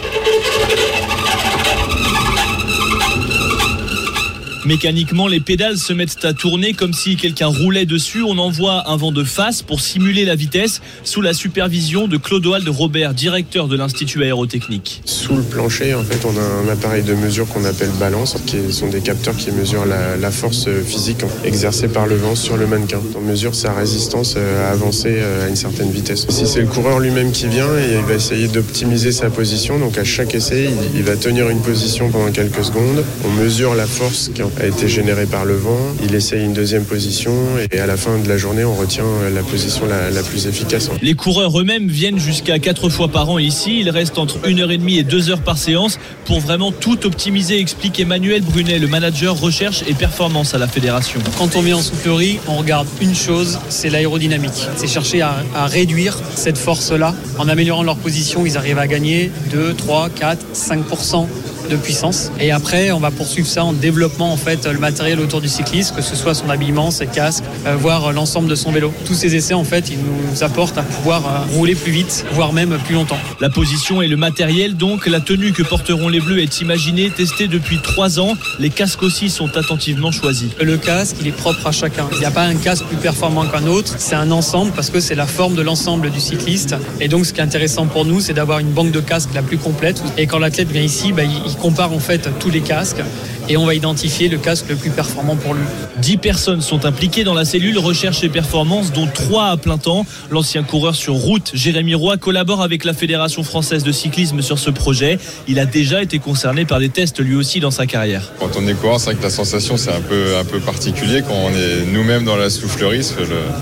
Mécaniquement, 4.66 5.28
les 5.28 5.40
pédales 5.40 5.78
se 5.78 5.94
mettent 5.94 6.26
à 6.26 6.34
tourner 6.34 6.74
comme 6.74 6.94
si 6.94 7.18
quelqu'un 7.18 7.46
roulait 7.46 7.86
dessus. 7.86 8.24
On 8.24 8.40
envoie 8.40 8.90
un 8.90 8.98
vent 8.98 9.12
de 9.12 9.24
face 9.24 9.62
pour 9.62 9.80
simuler 9.80 10.26
la 10.26 10.36
vitesse 10.36 10.82
sous 11.04 11.22
la 11.22 11.34
supervision 11.34 12.08
de 12.08 12.18
Clodoald 12.18 12.68
Robert, 12.68 13.14
directeur 13.14 13.68
de 13.68 13.78
l'Institut 13.78 14.24
aérotechnique. 14.24 15.04
Sous 15.06 15.36
le 15.36 15.44
plancher, 15.44 15.94
en 15.94 16.04
fait, 16.04 16.26
on 16.26 16.36
a 16.36 16.42
un 16.42 16.74
appareil 16.74 17.04
de 17.04 17.14
mesure 17.14 17.48
qu'on 17.48 17.64
appelle 17.64 17.92
balance, 18.00 18.38
qui 18.48 18.74
sont 18.74 18.88
des 18.88 19.02
capteurs 19.02 19.38
qui 19.38 19.52
mesurent 19.52 19.86
la, 19.86 20.32
force 20.32 20.68
physique 20.86 21.24
exercée 21.44 21.88
par 21.88 22.08
le 22.08 22.16
vent 22.16 22.36
sur 22.36 22.58
le 22.58 22.66
mannequin. 22.66 23.00
On 23.16 23.22
mesure 23.22 23.54
sa 23.54 23.72
résistance 23.74 24.34
euh, 24.36 24.68
à 24.68 24.72
avancer 24.72 25.14
euh, 25.18 25.46
à 25.46 25.50
une 25.50 25.56
certaine 25.56 25.92
vitesse. 25.92 26.26
Si 26.30 26.48
c'est 26.48 26.62
le 26.62 26.68
coureur 26.68 27.00
lui-même 27.00 27.32
qui 27.32 27.48
vient, 27.48 27.70
il 27.78 28.04
va 28.04 28.16
essayer 28.16 28.48
d'optimiser 28.48 29.12
sa 29.12 29.30
position. 29.30 29.78
Donc 29.78 29.98
à 29.98 30.04
chaque 30.04 30.34
essai, 30.34 30.70
il, 30.96 31.04
va 31.04 31.16
tenir 31.16 31.50
une 31.50 31.62
position 31.62 32.10
pendant 32.10 32.32
quelques 32.32 32.66
secondes. 32.66 33.04
On 33.24 33.30
mesure 33.30 33.76
la 33.76 33.86
force 33.86 34.32
qui 34.34 34.42
a 34.60 34.66
été 34.66 34.88
générée 34.88 35.26
par 35.26 35.46
le 35.46 35.56
vent. 35.56 35.78
Il 36.04 36.16
essaye 36.16 36.44
une 36.44 36.54
deuxième 36.54 36.86
position 36.86 37.34
et 37.72 37.80
à 37.80 37.86
la 37.86 37.98
fin 37.98 38.18
de 38.18 38.28
la 38.28 38.38
journée, 38.38 38.64
on 38.64 38.76
retient 38.76 39.06
la 39.34 39.42
position 39.44 39.86
la, 39.86 40.10
la 40.10 40.24
plus 40.24 40.48
efficace. 40.48 40.90
Les 41.02 41.14
coureurs 41.14 41.60
eux-mêmes 41.60 41.88
viennent 41.88 42.20
jusqu'à 42.20 42.60
4 42.60 42.90
fois 42.90 43.08
par 43.08 43.30
an 43.30 43.40
ici. 43.40 43.80
Il 43.80 43.90
reste 43.90 44.18
entre 44.18 44.40
1h30 44.40 45.00
et 45.00 45.04
2 45.04 45.30
heures 45.30 45.42
par 45.42 45.58
séance 45.58 46.00
pour 46.26 46.40
vraiment 46.40 46.72
tout 46.72 47.06
optimiser, 47.06 47.60
explique 47.60 48.00
Emmanuel 48.00 48.42
Brunet, 48.42 48.80
le 48.80 48.88
manager 48.88 49.40
recherche 49.40 49.84
et 49.88 49.94
performance 49.94 50.54
à 50.54 50.58
la 50.58 50.68
fédération. 50.68 51.20
Quand 51.38 51.56
on 51.56 51.62
vient 51.62 51.78
en 51.78 51.82
soufflerie, 51.82 52.40
on 52.48 52.56
regarde 52.56 52.88
une 53.02 53.16
chose, 53.16 53.60
c'est 53.70 53.90
l'aérodynamique. 53.90 54.68
C'est 54.76 54.88
chercher 54.88 55.22
à, 55.22 55.44
à 55.56 55.68
réduire 55.68 56.18
cette 56.36 56.58
force-là. 56.58 57.14
En 57.38 57.48
améliorant 57.48 57.84
leur 57.84 57.98
position, 57.98 58.46
ils 58.46 58.58
arrivent 58.58 58.80
à 58.80 58.88
gagner 58.88 59.32
2, 59.52 59.74
3, 59.74 60.10
4, 60.10 60.46
5% 60.54 61.28
de 61.70 61.76
puissance. 61.76 62.32
Et 62.40 62.52
après, 62.52 62.92
on 62.92 63.00
va 63.00 63.12
poursuivre 63.12 63.48
ça 63.48 63.64
en 63.64 63.74
développant 63.74 64.32
en 64.32 64.38
fait 64.38 64.66
le 64.66 64.80
matériel 64.80 65.20
autour 65.20 65.42
du 65.42 65.48
cycliste, 65.48 65.96
que 65.96 66.02
ce 66.02 66.16
soit 66.16 66.34
son 66.34 66.50
habillement, 66.50 66.92
ses 66.92 67.08
casques, 67.08 67.44
euh, 67.66 67.76
voire 67.76 68.12
l'ensemble 68.14 68.50
de 68.50 68.56
son 68.56 68.72
vélo. 68.72 68.94
Tous 69.06 69.14
ces 69.14 69.36
essais, 69.36 69.54
en 69.54 69.64
fait, 69.64 69.90
ils 69.90 69.98
nous 69.98 70.44
apportent 70.44 70.78
à 70.78 70.84
pouvoir 70.84 71.26
euh, 71.26 71.56
rouler 71.56 71.76
plus 71.76 71.92
vite, 71.92 72.26
voire 72.34 72.54
même 72.54 72.78
plus 72.86 72.96
longtemps. 72.96 73.18
La 73.40 73.50
position 73.50 74.02
et 74.02 74.08
le 74.08 74.18
matériel, 74.18 74.76
donc, 74.76 75.08
la 75.08 75.20
tenue 75.20 75.52
que 75.52 75.64
porteront 75.64 76.10
les 76.10 76.20
Bleus 76.20 76.40
est 76.40 76.62
imaginée, 76.62 77.10
testée 77.10 77.48
depuis 77.48 77.80
3 77.82 78.20
ans. 78.20 78.36
Les 78.60 78.70
casques 78.70 79.04
aussi 79.04 79.30
sont 79.30 79.58
attentivement 79.58 80.12
choisis. 80.12 80.50
Le 80.62 80.78
casque, 80.78 81.18
il 81.22 81.28
est 81.28 81.32
propre 81.32 81.68
à 81.68 81.72
chacun. 81.72 82.08
Il 82.14 82.20
n'y 82.20 82.26
a 82.26 82.32
pas 82.32 82.44
un 82.44 82.56
casque 82.56 82.86
plus 82.86 82.98
performant 82.98 83.46
qu'un 83.46 83.68
autre. 83.68 83.96
C'est 83.98 84.16
un 84.16 84.32
ensemble 84.32 84.72
parce 84.72 84.90
que 84.90 85.00
c'est 85.00 85.16
la 85.16 85.28
forme 85.28 85.56
de 85.56 85.62
l'ensemble 85.62 86.10
du 86.10 86.20
cycliste. 86.20 86.76
Et 87.00 87.08
donc, 87.08 87.26
ce 87.26 87.34
qui 87.34 87.40
est 87.40 87.44
intéressant 87.44 87.86
pour 87.86 88.06
nous, 88.06 88.20
c'est 88.20 88.34
d'avoir 88.34 88.60
une 88.60 88.72
banque 88.72 88.92
de 88.92 89.00
casques 89.00 89.34
la 89.34 89.42
plus 89.42 89.58
complète. 89.58 90.02
Et 90.18 90.28
quand 90.28 90.40
l'athlète 90.40 90.72
vient 90.72 90.82
ici, 90.82 91.14
bah, 91.14 91.24
il 91.24 91.55
il 91.56 91.62
compare 91.62 91.94
en 91.94 92.00
fait 92.00 92.30
tous 92.40 92.50
les 92.50 92.62
casques 92.62 93.02
et 93.50 93.58
on 93.58 93.66
va 93.66 93.76
identifier 93.76 94.28
le 94.28 94.38
casque 94.38 94.66
le 94.70 94.76
plus 94.76 94.90
performant 94.90 95.36
pour 95.36 95.54
lui. 95.54 95.64
10 96.02 96.18
personnes 96.18 96.62
sont 96.62 96.86
impliquées 96.86 97.24
dans 97.24 97.34
la 97.34 97.46
cellule 97.46 97.78
recherche 97.78 98.24
et 98.24 98.30
performance, 98.30 98.92
dont 98.92 99.08
3 99.08 99.46
à 99.46 99.58
plein 99.58 99.78
temps. 99.78 100.06
L'ancien 100.30 100.64
coureur 100.64 100.96
sur 100.96 101.14
route, 101.14 101.52
Jérémy 101.54 101.96
Roy, 101.96 102.18
collabore 102.18 102.62
avec 102.62 102.84
la 102.84 102.94
Fédération 102.94 103.44
française 103.44 103.84
de 103.84 103.92
cyclisme 103.92 104.42
sur 104.42 104.60
ce 104.60 104.70
projet. 104.70 105.20
Il 105.48 105.60
a 105.60 105.66
déjà 105.66 106.02
été 106.02 106.20
concerné 106.20 106.66
par 106.66 106.80
des 106.80 106.90
tests 106.90 107.20
lui 107.20 107.36
aussi 107.36 107.60
dans 107.60 107.72
sa 107.72 107.86
carrière. 107.86 108.32
Quand 108.40 108.52
on 108.58 108.68
est 108.68 108.74
coureur, 108.74 109.00
c'est 109.00 109.12
vrai 109.12 109.16
que 109.16 109.24
la 109.24 109.30
sensation 109.30 109.78
c'est 109.78 109.92
un 109.92 110.02
peu, 110.02 110.38
un 110.38 110.46
peu 110.46 110.60
particulier 110.60 111.22
quand 111.28 111.36
on 111.36 111.52
est 111.52 111.86
nous-mêmes 111.92 112.26
dans 112.26 112.36
la 112.36 112.50
soufflerie, 112.50 113.04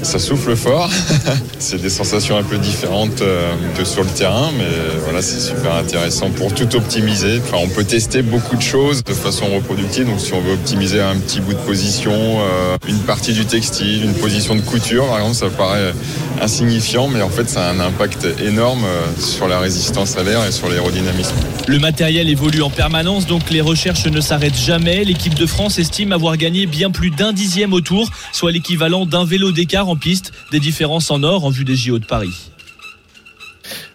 ça 0.01 0.19
souffle 0.19 0.55
fort. 0.55 0.89
c'est 1.59 1.81
des 1.81 1.89
sensations 1.89 2.37
un 2.37 2.43
peu 2.43 2.57
différentes 2.57 3.21
euh, 3.21 3.53
que 3.77 3.85
sur 3.85 4.03
le 4.03 4.09
terrain, 4.09 4.51
mais 4.57 4.65
voilà, 5.03 5.21
c'est 5.21 5.39
super 5.39 5.73
intéressant 5.75 6.29
pour 6.29 6.53
tout 6.53 6.75
optimiser. 6.75 7.39
Enfin, 7.39 7.57
on 7.61 7.69
peut 7.69 7.83
tester 7.83 8.21
beaucoup 8.21 8.55
de 8.55 8.61
choses 8.61 9.03
de 9.03 9.13
façon 9.13 9.45
Donc, 9.75 10.19
si 10.19 10.33
on 10.33 10.41
veut 10.41 10.53
optimiser 10.53 11.01
un 11.01 11.15
petit 11.17 11.41
bout 11.41 11.53
de 11.53 11.59
position, 11.59 12.11
euh, 12.13 12.77
une 12.87 12.99
partie 12.99 13.33
du 13.33 13.45
textile, 13.45 14.03
une 14.03 14.13
position 14.13 14.55
de 14.55 14.61
couture, 14.61 15.05
par 15.07 15.17
exemple, 15.17 15.35
ça 15.35 15.49
paraît 15.49 15.93
insignifiant, 16.41 17.07
mais 17.07 17.21
en 17.21 17.29
fait, 17.29 17.49
ça 17.49 17.67
a 17.67 17.71
un 17.71 17.79
impact 17.79 18.27
énorme 18.39 18.83
euh, 18.85 19.19
sur 19.19 19.47
la 19.47 19.59
résistance 19.59 20.15
à 20.17 20.23
l'air 20.23 20.45
et 20.45 20.51
sur 20.51 20.69
l'aérodynamisme. 20.69 21.35
Le 21.67 21.79
matériel 21.79 22.29
évolue 22.29 22.61
en 22.61 22.69
permanence, 22.69 23.25
donc 23.25 23.49
les 23.49 23.61
recherches 23.61 24.05
ne 24.05 24.21
s'arrêtent 24.21 24.57
jamais. 24.57 25.03
L'équipe 25.03 25.33
de 25.33 25.45
France 25.45 25.79
estime 25.79 26.11
avoir 26.11 26.37
gagné 26.37 26.65
bien 26.65 26.91
plus 26.91 27.09
d'un 27.09 27.33
dixième 27.33 27.73
au 27.73 27.81
tour, 27.81 28.09
soit 28.31 28.51
l'équivalent 28.51 29.05
d'un 29.05 29.25
vélo 29.25 29.51
d'écart 29.51 29.89
en 29.89 29.95
piste, 29.95 30.31
des 30.51 30.59
différences 30.59 31.09
en 31.11 31.23
or 31.23 31.45
en 31.45 31.49
vue 31.49 31.65
des 31.65 31.75
JO 31.75 31.99
de 31.99 32.05
Paris. 32.05 32.51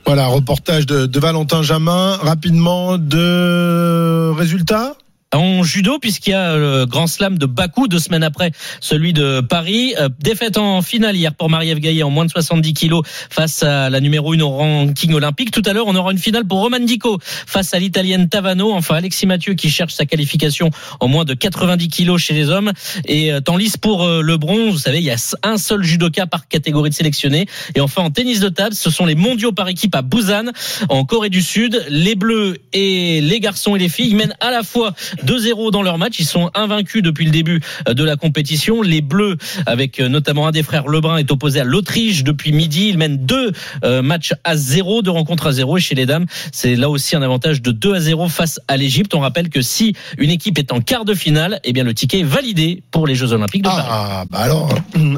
Voilà, 0.04 0.26
reportage 0.26 0.86
de, 0.86 1.06
de 1.06 1.20
Valentin 1.20 1.62
Jamin. 1.62 2.16
Rapidement, 2.16 2.98
de 2.98 4.32
résultats? 4.36 4.96
En 5.34 5.62
judo, 5.62 5.98
puisqu'il 5.98 6.30
y 6.30 6.32
a 6.32 6.56
le 6.56 6.86
Grand 6.86 7.06
Slam 7.06 7.36
de 7.36 7.44
Bakou 7.44 7.86
deux 7.86 7.98
semaines 7.98 8.22
après 8.22 8.50
celui 8.80 9.12
de 9.12 9.42
Paris. 9.42 9.94
Euh, 9.98 10.08
défaite 10.20 10.56
en 10.56 10.80
finale 10.80 11.16
hier 11.16 11.34
pour 11.34 11.50
Marie-Ève 11.50 11.80
Gaillet 11.80 12.02
en 12.02 12.08
moins 12.08 12.24
de 12.24 12.30
70 12.30 12.72
kilos 12.72 13.02
face 13.28 13.62
à 13.62 13.90
la 13.90 14.00
numéro 14.00 14.32
1 14.32 14.40
au 14.40 14.48
ranking 14.48 15.12
olympique. 15.12 15.50
Tout 15.50 15.60
à 15.66 15.74
l'heure, 15.74 15.86
on 15.86 15.94
aura 15.96 16.12
une 16.12 16.18
finale 16.18 16.46
pour 16.46 16.60
Roman 16.60 16.80
Dico 16.80 17.18
face 17.22 17.74
à 17.74 17.78
l'italienne 17.78 18.30
Tavano. 18.30 18.72
Enfin, 18.72 18.94
Alexis 18.94 19.26
Mathieu 19.26 19.52
qui 19.52 19.68
cherche 19.68 19.92
sa 19.92 20.06
qualification 20.06 20.70
en 20.98 21.08
moins 21.08 21.26
de 21.26 21.34
90 21.34 21.88
kilos 21.88 22.22
chez 22.22 22.32
les 22.32 22.48
hommes. 22.48 22.72
Et 23.04 23.30
euh, 23.30 23.40
lisse 23.58 23.76
pour 23.76 24.04
euh, 24.04 24.22
le 24.22 24.38
bronze. 24.38 24.72
Vous 24.72 24.78
savez, 24.78 24.98
il 24.98 25.04
y 25.04 25.10
a 25.10 25.16
un 25.42 25.58
seul 25.58 25.82
judoka 25.82 26.26
par 26.26 26.48
catégorie 26.48 26.88
de 26.88 26.94
sélectionnés. 26.94 27.46
Et 27.74 27.82
enfin, 27.82 28.00
en 28.00 28.10
tennis 28.10 28.40
de 28.40 28.48
table, 28.48 28.74
ce 28.74 28.88
sont 28.88 29.04
les 29.04 29.14
mondiaux 29.14 29.52
par 29.52 29.68
équipe 29.68 29.94
à 29.94 30.00
Busan, 30.00 30.52
en 30.88 31.04
Corée 31.04 31.28
du 31.28 31.42
Sud. 31.42 31.84
Les 31.90 32.14
bleus 32.14 32.56
et 32.72 33.20
les 33.20 33.40
garçons 33.40 33.76
et 33.76 33.78
les 33.78 33.90
filles 33.90 34.14
mènent 34.14 34.34
à 34.40 34.50
la 34.50 34.62
fois 34.62 34.94
2-0 35.24 35.70
dans 35.70 35.82
leur 35.82 35.98
match. 35.98 36.18
Ils 36.18 36.26
sont 36.26 36.50
invaincus 36.54 37.02
depuis 37.02 37.24
le 37.24 37.30
début 37.30 37.60
euh, 37.88 37.94
de 37.94 38.04
la 38.04 38.16
compétition. 38.16 38.82
Les 38.82 39.00
Bleus, 39.00 39.36
avec 39.66 40.00
euh, 40.00 40.08
notamment 40.08 40.46
un 40.46 40.50
des 40.50 40.62
frères 40.62 40.88
Lebrun, 40.88 41.16
est 41.16 41.30
opposé 41.30 41.60
à 41.60 41.64
l'Autriche 41.64 42.24
depuis 42.24 42.52
midi. 42.52 42.88
Ils 42.88 42.98
mènent 42.98 43.24
deux 43.24 43.52
euh, 43.84 44.02
matchs 44.02 44.34
à 44.44 44.56
0, 44.56 45.02
deux 45.02 45.10
rencontres 45.10 45.48
à 45.48 45.52
0. 45.52 45.78
Et 45.78 45.80
chez 45.80 45.94
les 45.94 46.06
dames, 46.06 46.26
c'est 46.52 46.76
là 46.76 46.88
aussi 46.88 47.16
un 47.16 47.22
avantage 47.22 47.62
de 47.62 47.72
2 47.72 47.94
à 47.94 48.00
0 48.00 48.28
face 48.28 48.60
à 48.68 48.76
l'Égypte. 48.76 49.14
On 49.14 49.20
rappelle 49.20 49.48
que 49.48 49.62
si 49.62 49.94
une 50.18 50.30
équipe 50.30 50.58
est 50.58 50.72
en 50.72 50.80
quart 50.80 51.04
de 51.04 51.14
finale, 51.14 51.60
eh 51.64 51.72
bien 51.72 51.84
le 51.84 51.94
ticket 51.94 52.20
est 52.20 52.24
validé 52.24 52.82
pour 52.90 53.06
les 53.06 53.14
Jeux 53.14 53.32
Olympiques 53.32 53.62
de 53.62 53.68
Paris. 53.68 53.86
Ah, 53.88 54.24
bah 54.30 54.46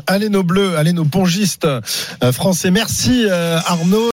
allez 0.06 0.28
nos 0.28 0.42
bleus, 0.42 0.76
allez 0.76 0.92
nos 0.92 1.04
pongistes 1.04 1.66
français. 2.32 2.70
Merci 2.70 3.26
Arnaud. 3.28 4.08